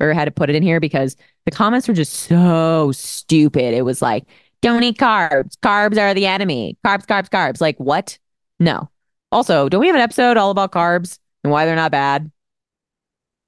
or 0.00 0.12
had 0.12 0.24
to 0.26 0.30
put 0.30 0.50
it 0.50 0.56
in 0.56 0.62
here 0.62 0.80
because 0.80 1.16
the 1.44 1.50
comments 1.50 1.88
were 1.88 1.94
just 1.94 2.12
so 2.12 2.92
stupid. 2.92 3.74
It 3.74 3.84
was 3.84 4.02
like, 4.02 4.24
don't 4.60 4.82
eat 4.82 4.98
carbs. 4.98 5.56
Carbs 5.58 5.98
are 5.98 6.14
the 6.14 6.26
enemy. 6.26 6.76
Carbs, 6.86 7.06
carbs, 7.06 7.28
carbs. 7.28 7.60
Like, 7.60 7.78
what? 7.78 8.18
No. 8.60 8.88
Also, 9.32 9.68
don't 9.68 9.80
we 9.80 9.88
have 9.88 9.96
an 9.96 10.02
episode 10.02 10.36
all 10.36 10.50
about 10.50 10.72
carbs 10.72 11.18
and 11.42 11.50
why 11.50 11.66
they're 11.66 11.74
not 11.74 11.90
bad? 11.90 12.30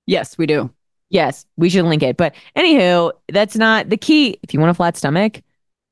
Yes, 0.06 0.36
we 0.36 0.46
do. 0.46 0.70
Yes, 1.10 1.46
we 1.56 1.70
should 1.70 1.84
link 1.84 2.02
it. 2.02 2.16
But 2.16 2.34
anywho, 2.56 3.12
that's 3.28 3.56
not 3.56 3.88
the 3.88 3.96
key. 3.96 4.38
If 4.42 4.52
you 4.52 4.60
want 4.60 4.70
a 4.70 4.74
flat 4.74 4.96
stomach, 4.96 5.40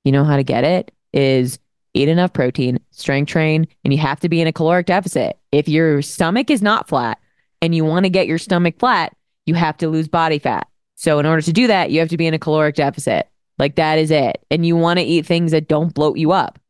you 0.05 0.11
know 0.11 0.25
how 0.25 0.37
to 0.37 0.43
get 0.43 0.65
it 0.65 0.91
is 1.13 1.59
eat 1.95 2.09
enough 2.09 2.33
protein, 2.33 2.81
strength 2.91 3.29
train, 3.29 3.69
and 3.85 3.93
you 3.93 4.01
have 4.01 4.19
to 4.21 4.29
be 4.29 4.41
in 4.41 4.49
a 4.49 4.53
caloric 4.53 4.87
deficit. 4.87 5.39
If 5.53 5.69
your 5.69 6.03
stomach 6.03 6.51
is 6.51 6.63
not 6.63 6.89
flat 6.89 7.19
and 7.61 7.75
you 7.75 7.85
want 7.85 8.05
to 8.05 8.11
get 8.11 8.27
your 8.27 8.39
stomach 8.39 8.79
flat, 8.79 9.15
you 9.47 9.55
have 9.55 9.77
to 9.79 9.89
lose 9.89 10.09
body 10.09 10.39
fat. 10.39 10.67
So 11.03 11.19
in 11.19 11.27
order 11.27 11.43
to 11.43 11.53
do 11.53 11.67
that, 11.67 11.91
you 11.91 11.99
have 11.99 12.11
to 12.11 12.17
be 12.17 12.29
in 12.29 12.35
a 12.35 12.39
caloric 12.39 12.77
deficit. 12.77 13.29
Like 13.59 13.75
that 13.75 13.99
is 13.99 14.13
it. 14.13 14.41
And 14.53 14.65
you 14.65 14.77
want 14.77 15.01
to 15.01 15.05
eat 15.05 15.27
things 15.27 15.51
that 15.51 15.67
don't 15.67 15.93
bloat 15.93 16.17
you 16.17 16.31
up. 16.31 16.61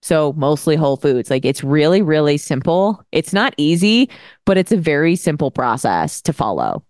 So 0.00 0.32
mostly 0.34 0.76
whole 0.76 0.96
foods. 0.96 1.28
Like 1.28 1.44
it's 1.44 1.64
really, 1.64 2.02
really 2.02 2.36
simple. 2.36 3.04
It's 3.10 3.32
not 3.32 3.52
easy, 3.56 4.08
but 4.44 4.58
it's 4.58 4.70
a 4.70 4.76
very 4.76 5.16
simple 5.16 5.50
process 5.50 6.22
to 6.22 6.32
follow. 6.32 6.84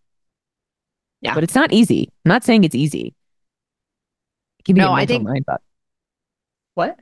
Yeah. 1.23 1.35
But 1.35 1.43
it's 1.43 1.55
not 1.55 1.73
easy. 1.73 2.11
I'm 2.27 2.29
not 2.29 2.45
saying 2.45 2.65
it's 2.65 2.75
easy. 2.75 3.15
It 4.59 4.65
can 4.67 4.75
be 4.75 4.83
no, 4.83 4.93
I 4.93 5.07
think 5.07 5.25
mind 5.25 5.47
fuck. 5.47 5.63
What? 6.75 7.01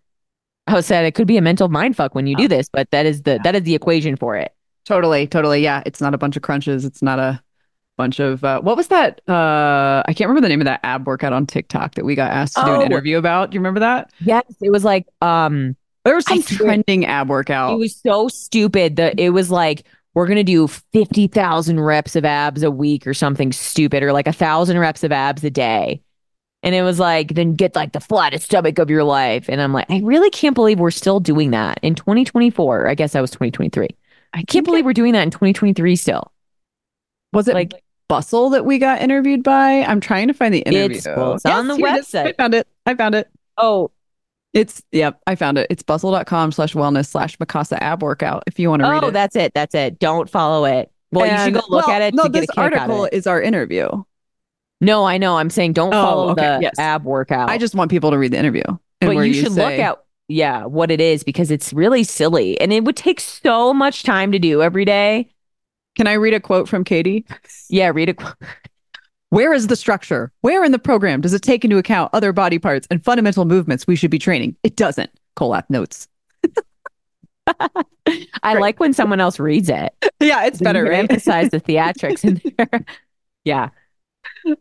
I 0.68 0.74
was 0.74 0.86
said 0.86 1.04
it 1.06 1.16
could 1.16 1.26
be 1.26 1.38
a 1.38 1.42
mental 1.42 1.68
mind 1.68 1.96
fuck 1.96 2.14
when 2.14 2.28
you 2.28 2.36
oh. 2.36 2.42
do 2.42 2.46
this, 2.46 2.68
but 2.68 2.88
that 2.92 3.04
is 3.04 3.22
the 3.22 3.32
yeah. 3.32 3.42
that 3.42 3.56
is 3.56 3.62
the 3.64 3.74
equation 3.74 4.14
for 4.14 4.36
it. 4.36 4.54
Totally, 4.84 5.26
totally. 5.26 5.60
Yeah. 5.60 5.82
It's 5.86 6.00
not 6.00 6.14
a 6.14 6.18
bunch 6.18 6.36
of 6.36 6.42
crunches. 6.42 6.84
It's 6.84 7.02
not 7.02 7.18
a 7.18 7.42
bunch 8.00 8.18
of 8.18 8.42
uh, 8.42 8.60
what 8.62 8.78
was 8.78 8.88
that? 8.88 9.20
Uh, 9.28 10.02
I 10.06 10.14
can't 10.14 10.28
remember 10.28 10.40
the 10.40 10.48
name 10.48 10.62
of 10.62 10.64
that 10.64 10.80
ab 10.82 11.06
workout 11.06 11.34
on 11.34 11.46
TikTok 11.46 11.96
that 11.96 12.04
we 12.04 12.14
got 12.14 12.30
asked 12.30 12.54
to 12.54 12.62
oh. 12.62 12.64
do 12.64 12.72
an 12.72 12.80
oh. 12.80 12.84
interview 12.86 13.18
about. 13.18 13.50
Do 13.50 13.56
you 13.56 13.60
remember 13.60 13.80
that? 13.80 14.10
Yes, 14.20 14.44
it 14.62 14.70
was 14.70 14.84
like 14.84 15.06
um, 15.20 15.76
there 16.04 16.14
was 16.14 16.24
some 16.24 16.42
trending 16.42 17.04
ab 17.04 17.28
workout. 17.28 17.74
It 17.74 17.76
was 17.76 17.94
so 17.94 18.28
stupid 18.28 18.96
that 18.96 19.20
it 19.20 19.30
was 19.30 19.50
like 19.50 19.84
we're 20.14 20.26
gonna 20.26 20.42
do 20.42 20.66
fifty 20.66 21.26
thousand 21.26 21.80
reps 21.80 22.16
of 22.16 22.24
abs 22.24 22.62
a 22.62 22.70
week 22.70 23.06
or 23.06 23.12
something 23.12 23.52
stupid, 23.52 24.02
or 24.02 24.14
like 24.14 24.26
a 24.26 24.32
thousand 24.32 24.78
reps 24.78 25.04
of 25.04 25.12
abs 25.12 25.44
a 25.44 25.50
day. 25.50 26.02
And 26.62 26.74
it 26.74 26.82
was 26.82 26.98
like, 26.98 27.34
then 27.34 27.54
get 27.54 27.74
like 27.74 27.92
the 27.92 28.00
flattest 28.00 28.44
stomach 28.44 28.78
of 28.78 28.90
your 28.90 29.04
life. 29.04 29.48
And 29.48 29.62
I'm 29.62 29.72
like, 29.72 29.90
I 29.90 30.00
really 30.00 30.28
can't 30.28 30.54
believe 30.54 30.78
we're 30.78 30.90
still 30.90 31.18
doing 31.18 31.52
that 31.52 31.80
in 31.82 31.94
2024. 31.94 32.86
I 32.86 32.94
guess 32.94 33.12
that 33.12 33.22
was 33.22 33.30
2023. 33.30 33.88
I 34.34 34.42
can't 34.42 34.66
believe 34.66 34.84
we're 34.84 34.92
doing 34.92 35.14
that 35.14 35.22
in 35.22 35.30
2023 35.30 35.96
still. 35.96 36.32
Was 37.32 37.48
it 37.48 37.54
like 37.54 37.72
Bustle 38.10 38.50
that 38.50 38.66
we 38.66 38.78
got 38.78 39.00
interviewed 39.00 39.44
by? 39.44 39.84
I'm 39.84 40.00
trying 40.00 40.26
to 40.26 40.34
find 40.34 40.52
the 40.52 40.62
interview. 40.62 40.96
It's, 40.96 41.06
it's 41.06 41.44
yes, 41.44 41.46
on 41.46 41.68
the 41.68 41.76
website. 41.76 42.26
I 42.26 42.32
found 42.32 42.54
it. 42.54 42.66
I 42.84 42.94
found 42.96 43.14
it. 43.14 43.30
Oh, 43.56 43.92
it's 44.52 44.82
yep. 44.90 45.20
I 45.28 45.36
found 45.36 45.58
it. 45.58 45.68
It's 45.70 45.84
bustle.com 45.84 46.50
slash 46.50 46.74
wellness 46.74 47.06
slash 47.06 47.38
Mikasa 47.38 47.78
ab 47.80 48.02
workout. 48.02 48.42
If 48.48 48.58
you 48.58 48.68
want 48.68 48.82
to 48.82 48.88
oh, 48.88 48.90
read 48.90 49.04
it. 49.04 49.06
Oh, 49.06 49.10
that's 49.12 49.36
it. 49.36 49.54
That's 49.54 49.76
it. 49.76 50.00
Don't 50.00 50.28
follow 50.28 50.64
it. 50.64 50.90
Well, 51.12 51.24
and, 51.24 51.38
you 51.38 51.44
should 51.44 51.54
go 51.62 51.72
look 51.72 51.86
well, 51.86 51.96
at 51.96 52.02
it. 52.02 52.14
No, 52.14 52.26
this 52.26 52.46
article 52.56 53.08
is 53.12 53.28
our 53.28 53.40
interview. 53.40 53.88
No, 54.80 55.04
I 55.04 55.16
know. 55.16 55.36
I'm 55.36 55.50
saying 55.50 55.74
don't 55.74 55.94
Oh, 55.94 56.02
follow 56.02 56.30
okay, 56.30 56.42
the 56.42 56.62
yes. 56.62 56.78
ab 56.78 57.04
workout. 57.04 57.48
I 57.48 57.58
just 57.58 57.76
want 57.76 57.92
people 57.92 58.10
to 58.10 58.18
read 58.18 58.32
the 58.32 58.38
interview. 58.38 58.64
and 58.66 58.78
but 59.00 59.14
where 59.14 59.24
you 59.24 59.34
should 59.34 59.52
look 59.52 59.72
at 59.72 60.02
yeah 60.26 60.64
what 60.64 60.90
it 60.90 61.00
is 61.00 61.24
because 61.24 61.50
it's 61.50 61.72
really 61.72 62.04
silly 62.04 62.60
and 62.60 62.72
it 62.72 62.84
would 62.84 62.96
take 62.96 63.18
so 63.18 63.74
much 63.74 64.02
time 64.02 64.32
to 64.32 64.40
do 64.40 64.62
every 64.62 64.84
day. 64.84 65.28
Can 65.96 66.06
I 66.06 66.14
read 66.14 66.34
a 66.34 66.40
quote 66.40 66.68
from 66.68 66.84
Katie? 66.84 67.26
Yeah, 67.68 67.90
read 67.92 68.08
a 68.10 68.14
qu- 68.14 68.46
Where 69.30 69.52
is 69.52 69.66
the 69.66 69.76
structure? 69.76 70.32
Where 70.40 70.64
in 70.64 70.72
the 70.72 70.78
program 70.78 71.20
does 71.20 71.34
it 71.34 71.42
take 71.42 71.64
into 71.64 71.78
account 71.78 72.10
other 72.12 72.32
body 72.32 72.58
parts 72.58 72.86
and 72.90 73.04
fundamental 73.04 73.44
movements 73.44 73.86
we 73.86 73.96
should 73.96 74.10
be 74.10 74.18
training? 74.18 74.56
It 74.62 74.76
doesn't. 74.76 75.10
Kolap 75.36 75.64
notes. 75.68 76.08
I 78.42 78.54
like 78.54 78.80
when 78.80 78.92
someone 78.92 79.20
else 79.20 79.38
reads 79.38 79.68
it. 79.68 79.92
Yeah, 80.20 80.44
it's 80.46 80.58
better, 80.58 80.84
right? 80.84 80.98
Emphasize 81.10 81.50
the 81.50 81.60
theatrics 81.60 82.24
in 82.24 82.40
there. 82.56 82.84
yeah, 83.44 83.70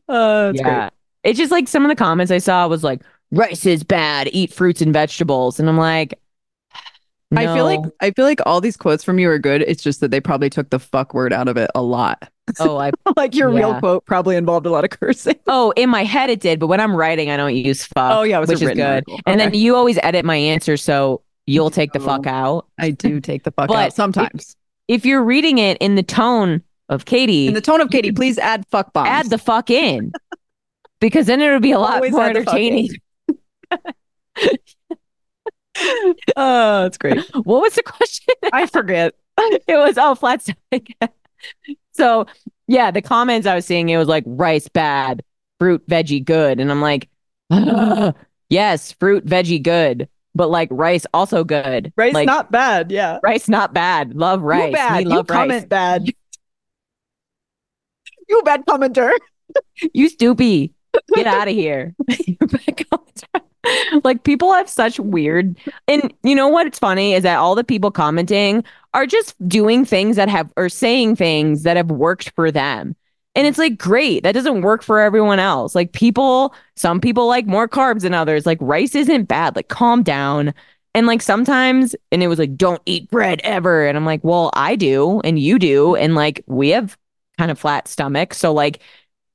Uh, 0.08 0.52
great. 0.52 0.62
yeah. 0.62 0.90
It's 1.24 1.38
just 1.38 1.52
like 1.52 1.68
some 1.68 1.84
of 1.84 1.90
the 1.90 1.96
comments 1.96 2.32
I 2.32 2.38
saw 2.38 2.68
was 2.68 2.84
like, 2.84 3.02
rice 3.32 3.66
is 3.66 3.84
bad, 3.84 4.30
eat 4.32 4.54
fruits 4.54 4.82
and 4.82 4.94
vegetables. 4.94 5.60
And 5.60 5.68
I'm 5.70 5.78
like, 5.78 6.20
I 7.36 7.46
feel 7.54 7.66
like. 7.66 7.80
I 8.02 8.12
feel 8.12 8.26
like 8.26 8.40
all 8.46 8.60
these 8.62 8.76
quotes 8.78 9.04
from 9.04 9.20
you 9.20 9.30
are 9.30 9.38
good. 9.40 9.62
It's 9.62 9.84
just 9.84 10.00
that 10.02 10.10
they 10.12 10.20
probably 10.20 10.50
took 10.50 10.70
the 10.72 10.80
fuck 10.80 11.14
word 11.14 11.32
out 11.32 11.48
of 11.48 11.58
it 11.58 11.70
a 11.76 11.82
lot. 11.82 12.30
oh, 12.60 12.78
I, 12.78 12.92
like 13.18 13.36
your 13.36 13.50
real 13.52 13.80
quote 13.80 14.06
probably 14.06 14.36
involved 14.36 14.66
a 14.66 14.72
lot 14.72 14.84
of 14.84 14.90
cursing. 14.90 15.36
oh, 15.48 15.72
in 15.78 15.90
my 15.90 16.04
head 16.04 16.30
it 16.32 16.40
did, 16.40 16.60
but 16.60 16.68
when 16.68 16.80
I'm 16.80 16.96
writing, 16.96 17.30
I 17.30 17.38
don't 17.38 17.56
use 17.56 17.86
fuck. 17.86 18.12
Oh, 18.18 18.24
yeah, 18.24 18.42
it 18.42 18.48
which 18.48 18.62
is 18.62 18.70
good. 18.70 18.80
article. 18.80 19.20
And 19.28 19.40
Okay. 19.40 19.52
then 19.52 19.60
you 19.60 19.76
always 19.76 20.00
edit 20.02 20.26
my 20.26 20.36
answer, 20.36 20.76
so 20.76 21.22
you'll 21.46 21.70
take 21.70 21.94
the 21.94 22.00
fuck 22.00 22.26
Oh. 22.26 22.30
out. 22.32 22.68
I 22.80 22.90
do 22.92 23.20
take 23.22 23.44
the 23.44 23.52
fuck 23.52 23.70
out 23.70 23.94
sometimes. 23.94 24.56
If 24.88 25.06
you're 25.06 25.24
reading 25.24 25.60
it 25.60 25.78
in 25.80 25.94
the 25.94 26.02
tone 26.04 26.64
of 26.90 27.06
Katie, 27.06 27.48
In 27.48 27.54
the 27.54 27.62
tone 27.62 27.80
of 27.82 27.92
Katie, 27.92 28.12
please 28.12 28.40
add 28.40 28.66
fuck 28.72 28.92
bombs. 28.94 29.08
add 29.08 29.30
the 29.30 29.38
fuck 29.38 29.70
in, 29.70 30.12
because 31.00 31.28
then 31.28 31.40
it'll 31.42 31.60
be 31.60 31.72
a 31.74 31.78
lot 31.80 31.98
Always 31.98 32.12
more 32.12 32.24
add 32.24 32.36
the 32.38 32.44
fuck 32.44 32.56
in. 32.58 32.88
entertaining. 32.90 33.02
Oh, 36.36 36.84
that's 36.84 36.98
great. 36.98 37.20
What 37.34 37.62
was 37.62 37.76
the 37.76 37.84
question? 37.84 38.34
I 38.54 38.66
forget. 38.66 39.16
it 39.38 39.78
was 39.78 39.98
oh 39.98 40.16
flat 40.16 40.42
stomach. 40.42 40.88
so 41.94 42.26
yeah, 42.68 42.92
the 42.92 43.02
comments 43.02 43.48
I 43.48 43.56
was 43.56 43.66
seeing 43.66 43.90
it 43.90 43.98
was 43.98 44.08
like 44.08 44.24
rice 44.28 44.68
bad, 44.68 45.24
fruit 45.60 45.86
veggie 45.88 46.24
good, 46.24 46.60
and 46.60 46.70
I'm 46.72 46.82
like, 46.82 47.10
"Ugh, 47.50 48.16
yes, 48.50 48.92
fruit 48.94 49.26
veggie 49.26 49.62
good, 49.64 50.08
but 50.36 50.50
like 50.50 50.70
rice 50.72 51.06
also 51.14 51.44
good. 51.44 51.92
Rice 51.96 52.14
like, 52.14 52.28
not 52.28 52.52
bad. 52.52 52.92
Yeah. 52.92 53.20
rice 53.24 53.48
not 53.50 53.74
bad. 53.74 54.16
Love 54.16 54.42
rice. 54.42 54.68
You 54.68 54.74
bad. 54.74 54.98
We 54.98 55.04
You 55.04 55.10
love 55.10 55.30
rice. 55.30 55.38
comment 55.38 55.70
bad. 55.70 56.06
you 58.30 58.42
bad 58.44 58.66
commenter. 58.66 59.12
You 59.94 60.10
stoopy. 60.10 60.74
Get 61.14 61.28
out 61.28 61.48
of 61.48 61.54
here. 61.54 61.96
On 62.10 62.48
track. 62.50 63.44
like 64.04 64.24
people 64.24 64.54
have 64.54 64.70
such 64.70 65.00
weird 65.00 65.58
and 65.88 66.14
you 66.24 66.36
know 66.36 66.48
what's 66.48 66.80
funny 66.80 67.14
is 67.14 67.24
that 67.24 67.38
all 67.38 67.56
the 67.56 67.64
people 67.64 67.92
commenting 67.92 68.64
are 68.94 69.06
just 69.06 69.36
doing 69.48 69.86
things 69.86 70.16
that 70.16 70.30
have 70.30 70.52
or 70.58 70.70
saying 70.70 71.16
things 71.16 71.64
that 71.64 71.78
have 71.78 71.92
worked 71.92 72.32
for 72.32 72.52
them. 72.52 72.96
And 73.36 73.46
it's 73.46 73.58
like 73.58 73.78
great. 73.78 74.24
That 74.24 74.34
doesn't 74.34 74.62
work 74.62 74.82
for 74.84 75.00
everyone 75.00 75.40
else. 75.40 75.76
Like 75.76 75.94
people, 75.94 76.54
some 76.76 77.00
people 77.00 77.28
like 77.28 77.46
more 77.46 77.68
carbs 77.68 78.02
than 78.02 78.14
others. 78.14 78.46
Like 78.46 78.58
rice 78.60 78.96
isn't 78.96 79.26
bad. 79.26 79.56
Like 79.56 79.68
calm 79.68 80.04
down. 80.04 80.54
And 80.96 81.06
like 81.06 81.22
sometimes, 81.22 81.96
and 82.12 82.24
it 82.24 82.28
was 82.28 82.40
like, 82.40 82.58
don't 82.58 82.82
eat 82.86 83.10
bread 83.12 83.40
ever. 83.44 83.86
And 83.86 83.96
I'm 83.96 84.06
like, 84.06 84.24
well, 84.24 84.50
I 84.56 84.76
do, 84.76 85.22
and 85.24 85.38
you 85.38 85.60
do. 85.60 85.96
And 85.96 86.16
like 86.16 86.44
we 86.48 86.70
have 86.70 86.98
kind 87.38 87.52
of 87.52 87.60
flat 87.60 87.88
stomachs. 87.88 88.38
So 88.38 88.52
like 88.52 88.82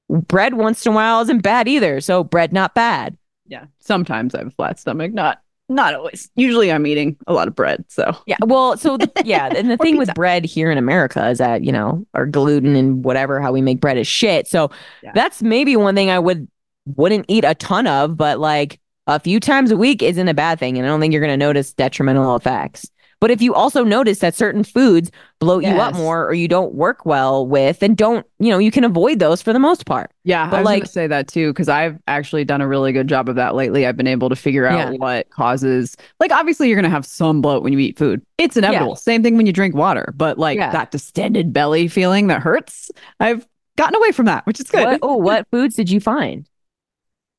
bread 0.09 0.55
once 0.55 0.85
in 0.85 0.93
a 0.93 0.95
while 0.95 1.21
isn't 1.23 1.43
bad 1.43 1.69
either. 1.69 2.01
So 2.01 2.25
bread 2.25 2.53
not 2.53 2.75
bad. 2.75 3.17
Yeah. 3.47 3.67
Sometimes 3.81 4.35
I 4.35 4.39
have 4.39 4.47
a 4.49 4.51
flat 4.51 4.79
stomach. 4.79 5.13
Not 5.13 5.41
not 5.69 5.95
always. 5.95 6.31
Usually 6.37 6.71
I'm 6.71 6.87
eating 6.87 7.17
a 7.27 7.33
lot 7.33 7.49
of 7.49 7.55
bread. 7.55 7.85
So 7.89 8.15
Yeah. 8.27 8.37
Well, 8.45 8.77
so 8.77 8.99
the, 8.99 9.11
yeah, 9.25 9.47
and 9.47 9.71
the 9.71 9.77
thing 9.85 9.97
with 9.97 10.13
bread 10.15 10.45
here 10.45 10.71
in 10.71 10.77
America 10.77 11.27
is 11.31 11.39
that, 11.39 11.65
you 11.65 11.73
know, 11.73 12.07
our 12.13 12.27
gluten 12.27 12.77
and 12.77 13.03
whatever 13.03 13.41
how 13.41 13.51
we 13.53 13.63
make 13.63 13.81
bread 13.81 13.97
is 13.97 14.07
shit. 14.07 14.47
So 14.47 14.71
Yeah. 15.03 15.13
that's 15.15 15.43
maybe 15.43 15.77
one 15.77 15.95
thing 15.95 16.11
I 16.11 16.19
would 16.19 16.49
wouldn't 16.97 17.25
eat 17.29 17.45
a 17.45 17.55
ton 17.55 17.87
of, 17.87 18.15
but 18.17 18.39
like 18.41 18.79
a 19.07 19.19
few 19.19 19.41
times 19.41 19.71
a 19.71 19.77
week 19.77 20.03
isn't 20.03 20.29
a 20.29 20.35
bad 20.35 20.59
thing 20.59 20.77
and 20.77 20.87
I 20.87 20.91
don't 20.91 21.01
think 21.01 21.13
you're 21.13 21.23
going 21.23 21.33
to 21.39 21.47
notice 21.47 21.73
detrimental 21.73 22.37
effects. 22.37 22.91
But 23.25 23.31
if 23.31 23.41
you 23.41 23.55
also 23.55 23.85
notice 23.85 24.19
that 24.19 24.35
certain 24.35 24.65
foods 24.65 25.11
bloat 25.41 25.65
you 25.65 25.71
up 25.71 25.95
more 25.95 26.27
or 26.27 26.35
you 26.35 26.47
don't 26.47 26.75
work 26.75 27.07
well 27.07 27.47
with 27.47 27.83
and 27.83 27.97
don't, 27.97 28.27
you 28.39 28.51
know, 28.51 28.59
you 28.59 28.71
can 28.71 28.85
avoid 28.85 29.19
those 29.19 29.41
for 29.41 29.55
the 29.55 29.59
most 29.59 29.87
part. 29.87 30.11
yeah, 30.25 30.51
But, 30.51 30.57
I 30.57 30.61
was 30.61 30.65
like- 30.67 30.83
gonna 30.83 30.89
say 30.89 31.07
that 31.07 31.27
too, 31.29 31.51
because 31.51 31.71
I've 31.71 31.99
actually 32.07 32.45
done 32.45 32.61
a 32.61 32.69
really 32.69 32.93
good 32.93 33.09
job 33.09 33.31
of 33.31 33.37
that 33.37 33.55
lately. 33.55 33.87
I've 33.87 33.97
been 33.97 34.07
able 34.07 34.29
to 34.29 34.37
figure 34.37 34.67
out 34.67 34.93
Yeah. 34.93 34.99
what 34.99 35.31
causes 35.31 35.97
like 36.21 36.33
obviously 36.33 36.69
you're 36.69 36.77
gonna 36.77 36.91
have 36.91 37.07
some 37.07 37.41
bloat 37.41 37.63
when 37.63 37.73
you 37.73 37.79
eat 37.79 37.97
food. 37.97 38.21
It's 38.37 38.59
inevitable. 38.59 38.95
Same 38.97 39.23
thing 39.23 39.39
when 39.39 39.47
you 39.47 39.55
drink 39.55 39.75
water, 39.75 40.13
but 40.15 40.39
like 40.39 40.59
Yeah. 40.59 40.71
that 40.73 40.91
distended 40.91 41.51
belly 41.55 41.89
feeling 41.89 42.27
that 42.27 42.43
hurts. 42.43 42.91
I've 43.21 43.47
gotten 43.79 43.95
away 43.97 44.13
from 44.13 44.27
that, 44.27 44.45
which 44.45 44.61
is 44.61 44.67
good. 44.69 44.85
What, 44.85 44.99
oh, 45.03 45.17
what 45.17 45.47
foods 45.51 45.77
did 45.77 45.91
you 45.91 45.99
find? 45.99 46.47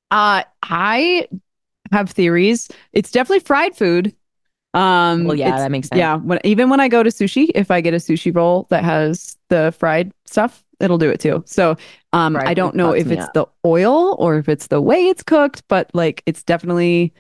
Uh, 0.09 0.41
I 0.63 1.27
have 1.91 2.09
theories. 2.09 2.69
It's 2.91 3.11
definitely 3.11 3.41
fried 3.45 3.75
food. 3.75 4.15
Um, 4.75 5.25
Well, 5.25 5.35
yeah, 5.35 5.57
that 5.59 5.71
makes 5.71 5.87
sense. 5.87 5.99
yeah. 5.99 6.17
When 6.17 6.39
even 6.43 6.69
when 6.69 6.79
I 6.79 6.87
go 6.87 7.03
to 7.03 7.09
sushi, 7.09 7.49
if 7.55 7.71
I 7.71 7.81
get 7.81 7.93
a 7.93 7.97
sushi 7.97 8.35
roll 8.35 8.67
that 8.69 8.83
has 8.83 9.37
the 9.49 9.73
fried 9.79 10.11
stuff, 10.25 10.63
it'll 10.79 10.97
do 10.97 11.09
it 11.09 11.19
too. 11.19 11.43
So, 11.47 11.77
um, 12.13 12.41
I 12.45 12.53
don't 12.53 12.75
know 12.75 12.91
if 12.91 13.11
it's 13.11 13.29
up. 13.29 13.33
the 13.33 13.45
oil 13.65 14.15
or 14.19 14.37
if 14.37 14.49
it's 14.49 14.67
the 14.67 14.81
way 14.81 15.07
it's 15.07 15.23
cooked, 15.23 15.63
but 15.69 15.89
like 15.93 16.21
it's 16.25 16.43
definitely 16.43 17.13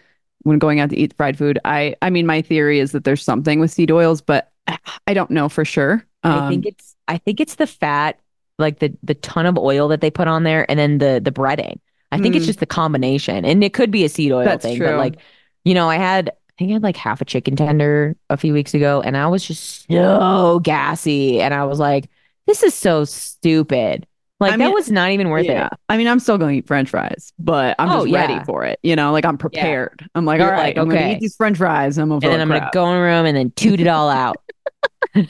when 0.43 0.59
going 0.59 0.79
out 0.79 0.89
to 0.91 0.97
eat 0.97 1.13
fried 1.15 1.37
food. 1.37 1.59
I, 1.65 1.95
I 2.01 2.09
mean, 2.09 2.25
my 2.25 2.41
theory 2.41 2.79
is 2.79 2.91
that 2.91 3.03
there's 3.05 3.23
something 3.23 3.59
with 3.59 3.71
seed 3.71 3.91
oils, 3.91 4.21
but 4.21 4.51
I 5.07 5.13
don't 5.13 5.31
know 5.31 5.49
for 5.49 5.65
sure. 5.65 6.05
I 6.29 6.41
think 6.41 6.65
Um, 6.65 6.65
it's 6.65 6.95
I 7.07 7.17
think 7.17 7.39
it's 7.39 7.55
the 7.55 7.67
fat, 7.67 8.19
like 8.59 8.79
the 8.79 8.93
the 9.03 9.15
ton 9.15 9.45
of 9.45 9.57
oil 9.57 9.87
that 9.89 10.01
they 10.01 10.11
put 10.11 10.27
on 10.27 10.43
there, 10.43 10.69
and 10.69 10.79
then 10.79 10.97
the 10.97 11.21
the 11.23 11.31
breading. 11.31 11.79
I 12.11 12.17
think 12.19 12.35
it's 12.35 12.45
Mm. 12.45 12.47
just 12.47 12.59
the 12.59 12.65
combination, 12.65 13.45
and 13.45 13.63
it 13.63 13.73
could 13.73 13.91
be 13.91 14.03
a 14.05 14.09
seed 14.09 14.31
oil 14.31 14.45
That's 14.45 14.63
thing. 14.63 14.77
true. 14.77 14.87
But 14.87 14.97
like, 14.97 15.17
you 15.63 15.73
know, 15.73 15.89
I 15.89 15.97
had 15.97 16.31
I 16.55 16.59
think 16.59 16.71
I 16.71 16.73
had 16.73 16.83
like 16.83 16.95
half 16.97 17.19
a 17.21 17.25
chicken 17.25 17.55
tender 17.55 18.15
a 18.29 18.37
few 18.37 18.53
weeks 18.53 18.73
ago, 18.73 19.01
and 19.01 19.17
I 19.17 19.27
was 19.27 19.45
just 19.45 19.87
so 19.89 20.59
gassy, 20.63 21.41
and 21.41 21.53
I 21.53 21.65
was 21.65 21.79
like, 21.79 22.09
this 22.47 22.63
is 22.63 22.73
so 22.73 23.03
stupid. 23.03 24.07
Like 24.39 24.53
I 24.53 24.57
that 24.57 24.71
was 24.71 24.91
not 24.91 25.11
even 25.11 25.29
worth 25.29 25.45
yeah. 25.45 25.67
it. 25.67 25.73
I 25.87 25.97
mean, 25.97 26.07
I'm 26.07 26.19
still 26.19 26.37
going 26.37 26.53
to 26.55 26.57
eat 26.59 26.67
French 26.67 26.89
fries, 26.89 27.31
but 27.39 27.75
I'm 27.79 27.89
Oh, 27.89 28.03
just 28.05 28.13
ready 28.13 28.33
yeah. 28.33 28.43
for 28.43 28.65
it. 28.65 28.79
You 28.83 28.95
know, 28.95 29.11
like 29.11 29.25
I'm 29.25 29.37
prepared. 29.37 30.07
I'm 30.13 30.25
like, 30.25 30.39
You're 30.39 30.47
all 30.47 30.53
right, 30.53 30.75
like, 30.75 30.77
I'm 30.77 30.89
going 30.89 31.01
to 31.01 31.11
eat 31.11 31.19
these 31.21 31.35
French 31.35 31.57
fries. 31.57 31.97
And 31.97 32.03
I'm 32.03 32.09
gonna 32.09 32.33
and 32.33 32.33
then 32.33 32.41
I'm 32.41 32.49
gonna 32.49 32.69
go 32.73 32.89
in 32.89 32.97
a 32.97 33.01
room 33.01 33.25
and 33.25 33.35
then 33.35 33.51
toot 33.51 33.79
it 33.79 33.87
all 33.87 34.09
out. 34.09 34.37
and 35.13 35.27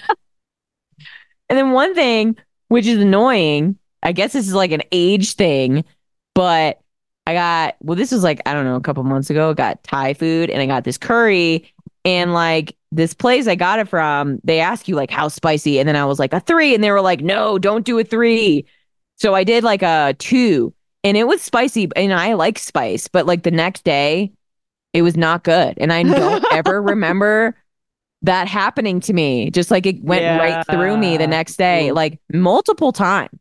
then 1.50 1.72
one 1.72 1.94
thing, 1.94 2.36
which 2.68 2.88
is 2.88 3.00
annoying, 3.00 3.78
I 4.02 4.12
guess 4.12 4.34
this 4.34 4.48
is 4.48 4.54
like 4.54 4.72
an 4.72 4.84
age 4.92 5.34
thing, 5.34 5.86
but 6.34 6.80
I 7.28 7.34
got 7.34 7.76
well, 7.82 7.96
this 7.96 8.12
was 8.12 8.24
like 8.24 8.42
I 8.46 8.54
don't 8.54 8.66
know, 8.66 8.76
a 8.76 8.82
couple 8.82 9.04
months 9.04 9.30
ago. 9.30 9.52
I 9.52 9.54
got 9.54 9.84
Thai 9.84 10.14
food 10.14 10.50
and 10.50 10.62
I 10.62 10.66
got 10.66 10.84
this 10.84 10.98
curry, 10.98 11.72
and 12.04 12.34
like 12.34 12.76
this 12.92 13.14
place 13.14 13.48
I 13.48 13.56
got 13.56 13.80
it 13.80 13.90
from, 13.90 14.40
they 14.44 14.60
ask 14.60 14.88
you 14.88 14.96
like 14.96 15.12
how 15.12 15.28
spicy, 15.28 15.80
and 15.80 15.88
then 15.90 15.96
I 15.96 16.06
was 16.06 16.20
like 16.20 16.34
a 16.34 16.40
three, 16.40 16.74
and 16.76 16.84
they 16.84 16.92
were 16.92 17.02
like, 17.02 17.22
no, 17.22 17.58
don't 17.58 17.86
do 17.86 17.98
a 18.00 18.04
three. 18.04 18.66
So 19.18 19.34
I 19.34 19.44
did 19.44 19.64
like 19.64 19.82
a 19.82 20.16
two, 20.20 20.74
and 21.04 21.18
it 21.18 21.28
was 21.28 21.42
spicy, 21.42 21.90
and 21.96 22.14
I 22.14 22.34
like 22.34 22.60
spice, 22.60 23.08
but 23.08 23.26
like 23.26 23.44
the 23.44 23.52
next 23.52 23.84
day, 23.84 24.32
it 24.94 25.02
was 25.02 25.18
not 25.18 25.44
good, 25.44 25.78
and 25.78 25.92
I 25.92 26.04
don't 26.04 26.46
ever 26.52 26.82
remember 26.82 27.56
that 28.22 28.48
happening 28.48 29.00
to 29.02 29.14
me. 29.14 29.50
Just 29.52 29.72
like 29.72 29.86
it 29.86 30.02
went 30.04 30.32
right 30.32 30.60
through 30.70 30.98
me 30.98 31.18
the 31.18 31.28
next 31.28 31.58
day, 31.58 31.92
like 31.92 32.20
multiple 32.32 32.92
times. 32.92 33.40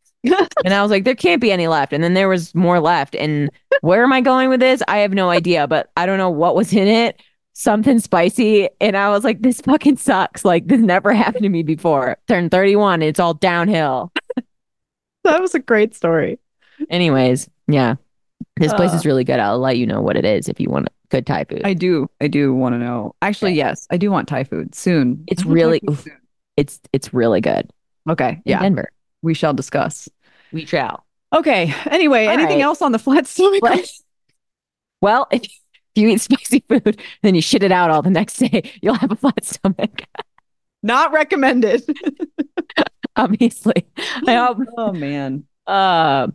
And 0.63 0.73
I 0.73 0.81
was 0.81 0.91
like, 0.91 1.03
there 1.03 1.15
can't 1.15 1.41
be 1.41 1.51
any 1.51 1.67
left. 1.67 1.93
And 1.93 2.03
then 2.03 2.13
there 2.13 2.29
was 2.29 2.53
more 2.55 2.79
left. 2.79 3.15
And 3.15 3.49
where 3.81 4.03
am 4.03 4.13
I 4.13 4.21
going 4.21 4.49
with 4.49 4.59
this? 4.59 4.81
I 4.87 4.97
have 4.99 5.13
no 5.13 5.29
idea, 5.29 5.67
but 5.67 5.91
I 5.97 6.05
don't 6.05 6.17
know 6.17 6.29
what 6.29 6.55
was 6.55 6.73
in 6.73 6.87
it. 6.87 7.21
Something 7.53 7.99
spicy. 7.99 8.67
And 8.81 8.97
I 8.97 9.09
was 9.09 9.23
like, 9.23 9.41
this 9.41 9.61
fucking 9.61 9.97
sucks. 9.97 10.43
Like, 10.43 10.67
this 10.67 10.81
never 10.81 11.13
happened 11.23 11.43
to 11.43 11.49
me 11.49 11.63
before. 11.63 12.17
Turned 12.27 12.51
31. 12.51 13.01
It's 13.01 13.19
all 13.19 13.33
downhill. 13.33 14.11
that 15.23 15.41
was 15.41 15.55
a 15.55 15.59
great 15.59 15.95
story. 15.95 16.39
Anyways, 16.89 17.49
yeah. 17.67 17.95
This 18.57 18.73
place 18.73 18.91
Uh. 18.91 18.95
is 18.95 19.05
really 19.05 19.23
good. 19.23 19.39
I'll 19.39 19.59
let 19.59 19.77
you 19.77 19.85
know 19.87 20.01
what 20.01 20.17
it 20.17 20.25
is 20.25 20.49
if 20.49 20.59
you 20.59 20.69
want 20.69 20.89
good 21.09 21.25
Thai 21.25 21.45
food. 21.45 21.61
I 21.63 21.73
do. 21.73 22.09
I 22.19 22.27
do 22.27 22.53
want 22.53 22.73
to 22.73 22.79
know. 22.79 23.15
Actually, 23.21 23.51
Okay. 23.51 23.57
yes, 23.57 23.87
I 23.89 23.97
do 23.97 24.11
want 24.11 24.27
Thai 24.27 24.43
food 24.43 24.75
soon. 24.75 25.23
It's 25.27 25.43
I 25.43 25.45
want 25.45 25.57
Thai 25.57 25.63
really- 25.63 25.79
food 25.87 25.99
soon. 25.99 26.17
it's 26.57 26.79
it's 26.93 27.13
really 27.13 27.41
good. 27.41 27.69
okay. 28.09 28.41
Yeah, 28.45 28.59
Denver. 28.61 28.91
we 29.21 29.33
shall 29.33 29.53
discuss. 29.53 30.09
We 30.51 30.65
shall. 30.65 31.05
Okay. 31.33 31.73
Anyway, 31.89 32.25
All 32.25 32.33
anything 32.33 32.57
right. 32.57 32.63
else 32.63 32.81
on 32.81 32.91
the 32.91 32.99
flat 32.99 33.27
stomach? 33.27 33.61
Well, 33.61 33.79
well, 35.01 35.27
if 35.31 35.43
you 35.95 36.07
eat 36.09 36.21
spicy 36.21 36.63
food, 36.67 37.01
then 37.21 37.35
you 37.35 37.41
shit 37.41 37.63
it 37.63 37.71
out 37.71 37.89
all 37.89 38.01
the 38.01 38.09
next 38.09 38.37
day, 38.37 38.71
you'll 38.81 38.93
have 38.95 39.11
a 39.11 39.15
flat 39.15 39.43
stomach. 39.43 40.03
Not 40.83 41.11
recommended. 41.13 41.83
Obviously. 43.15 43.85
I 44.27 44.35
hope 44.35 44.59
oh 44.77 44.91
man. 44.91 45.45
Uh, 45.65 46.27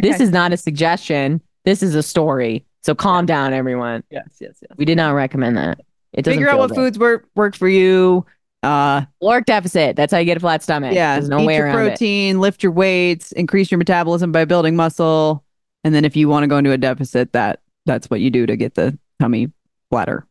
This 0.00 0.20
is 0.20 0.30
not 0.30 0.52
a 0.52 0.56
suggestion. 0.56 1.40
This 1.64 1.82
is 1.82 1.94
a 1.96 2.02
story. 2.02 2.64
So 2.82 2.94
calm 2.94 3.26
down, 3.26 3.52
everyone. 3.52 4.04
yes, 4.10 4.28
yes, 4.40 4.56
yes. 4.62 4.70
We 4.76 4.84
did 4.84 4.96
not 4.96 5.10
recommend 5.14 5.56
that. 5.56 5.80
It 6.12 6.22
doesn't 6.22 6.38
Figure 6.38 6.48
out 6.50 6.58
what 6.58 6.68
good. 6.68 6.76
foods 6.76 6.98
work 7.00 7.26
work 7.34 7.56
for 7.56 7.68
you. 7.68 8.24
Uh, 8.66 9.04
caloric 9.20 9.44
deficit. 9.46 9.96
That's 9.96 10.12
how 10.12 10.18
you 10.18 10.24
get 10.24 10.36
a 10.36 10.40
flat 10.40 10.62
stomach. 10.62 10.92
yeah, 10.94 11.14
There's 11.16 11.28
no 11.28 11.40
eat 11.40 11.46
way 11.46 11.56
your 11.56 11.66
around 11.66 11.76
it. 11.86 11.88
protein, 11.90 12.40
lift 12.40 12.62
your 12.62 12.72
weights, 12.72 13.32
increase 13.32 13.70
your 13.70 13.78
metabolism 13.78 14.32
by 14.32 14.44
building 14.44 14.74
muscle, 14.76 15.44
and 15.84 15.94
then 15.94 16.04
if 16.04 16.16
you 16.16 16.28
want 16.28 16.42
to 16.44 16.48
go 16.48 16.56
into 16.58 16.72
a 16.72 16.78
deficit, 16.78 17.32
that 17.32 17.60
that's 17.86 18.10
what 18.10 18.20
you 18.20 18.30
do 18.30 18.46
to 18.46 18.56
get 18.56 18.74
the 18.74 18.98
tummy 19.20 19.52
flatter. 19.90 20.26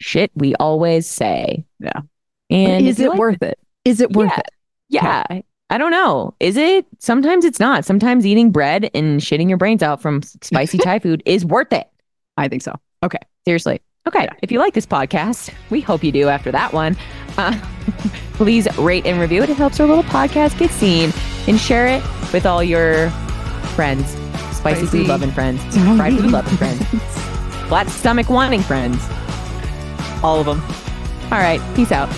Shit, 0.00 0.30
we 0.34 0.54
always 0.56 1.06
say. 1.06 1.64
Yeah. 1.80 2.00
And 2.48 2.86
is 2.86 3.00
it 3.00 3.10
like- 3.10 3.18
worth 3.18 3.42
it? 3.42 3.58
Is 3.84 4.00
it 4.00 4.12
worth 4.12 4.30
Yeah. 4.30 4.38
it? 4.38 4.50
Yeah. 4.90 5.22
I- 5.30 5.44
I 5.72 5.78
don't 5.78 5.92
know. 5.92 6.34
Is 6.40 6.56
it? 6.56 6.84
Sometimes 6.98 7.44
it's 7.44 7.60
not. 7.60 7.84
Sometimes 7.84 8.26
eating 8.26 8.50
bread 8.50 8.90
and 8.92 9.20
shitting 9.20 9.48
your 9.48 9.56
brains 9.58 9.84
out 9.84 10.02
from 10.02 10.20
spicy 10.22 10.78
Thai 10.78 10.98
food 11.04 11.22
is 11.26 11.44
worth 11.44 11.72
it. 11.72 11.86
I 12.36 12.48
think 12.48 12.62
so. 12.62 12.74
Okay. 13.04 13.18
Seriously. 13.46 13.80
Okay. 14.08 14.24
Yeah. 14.24 14.32
If 14.42 14.50
you 14.50 14.58
like 14.58 14.74
this 14.74 14.86
podcast, 14.86 15.52
we 15.70 15.80
hope 15.80 16.02
you 16.02 16.10
do 16.12 16.28
after 16.28 16.50
that 16.52 16.72
one. 16.72 16.96
Uh, 17.36 17.58
please 18.34 18.66
rate 18.78 19.06
and 19.06 19.20
review 19.20 19.42
it. 19.42 19.50
It 19.50 19.56
helps 19.56 19.78
our 19.80 19.86
little 19.86 20.04
podcast 20.04 20.58
get 20.58 20.70
seen 20.70 21.12
and 21.46 21.58
share 21.60 21.86
it 21.86 22.02
with 22.32 22.46
all 22.46 22.62
your 22.64 23.10
friends, 23.76 24.10
spicy, 24.52 24.86
Spicy. 24.86 24.86
food 24.86 25.08
loving 25.08 25.30
friends, 25.30 25.62
fried 25.96 26.14
food 26.18 26.30
loving 26.30 26.56
friends, 26.56 26.82
flat 27.68 27.88
stomach 27.88 28.28
wanting 28.30 28.62
friends. 28.62 28.98
All 30.22 30.40
of 30.40 30.46
them. 30.46 30.60
All 31.32 31.38
right. 31.38 31.60
Peace 31.76 31.92
out. 31.92 32.08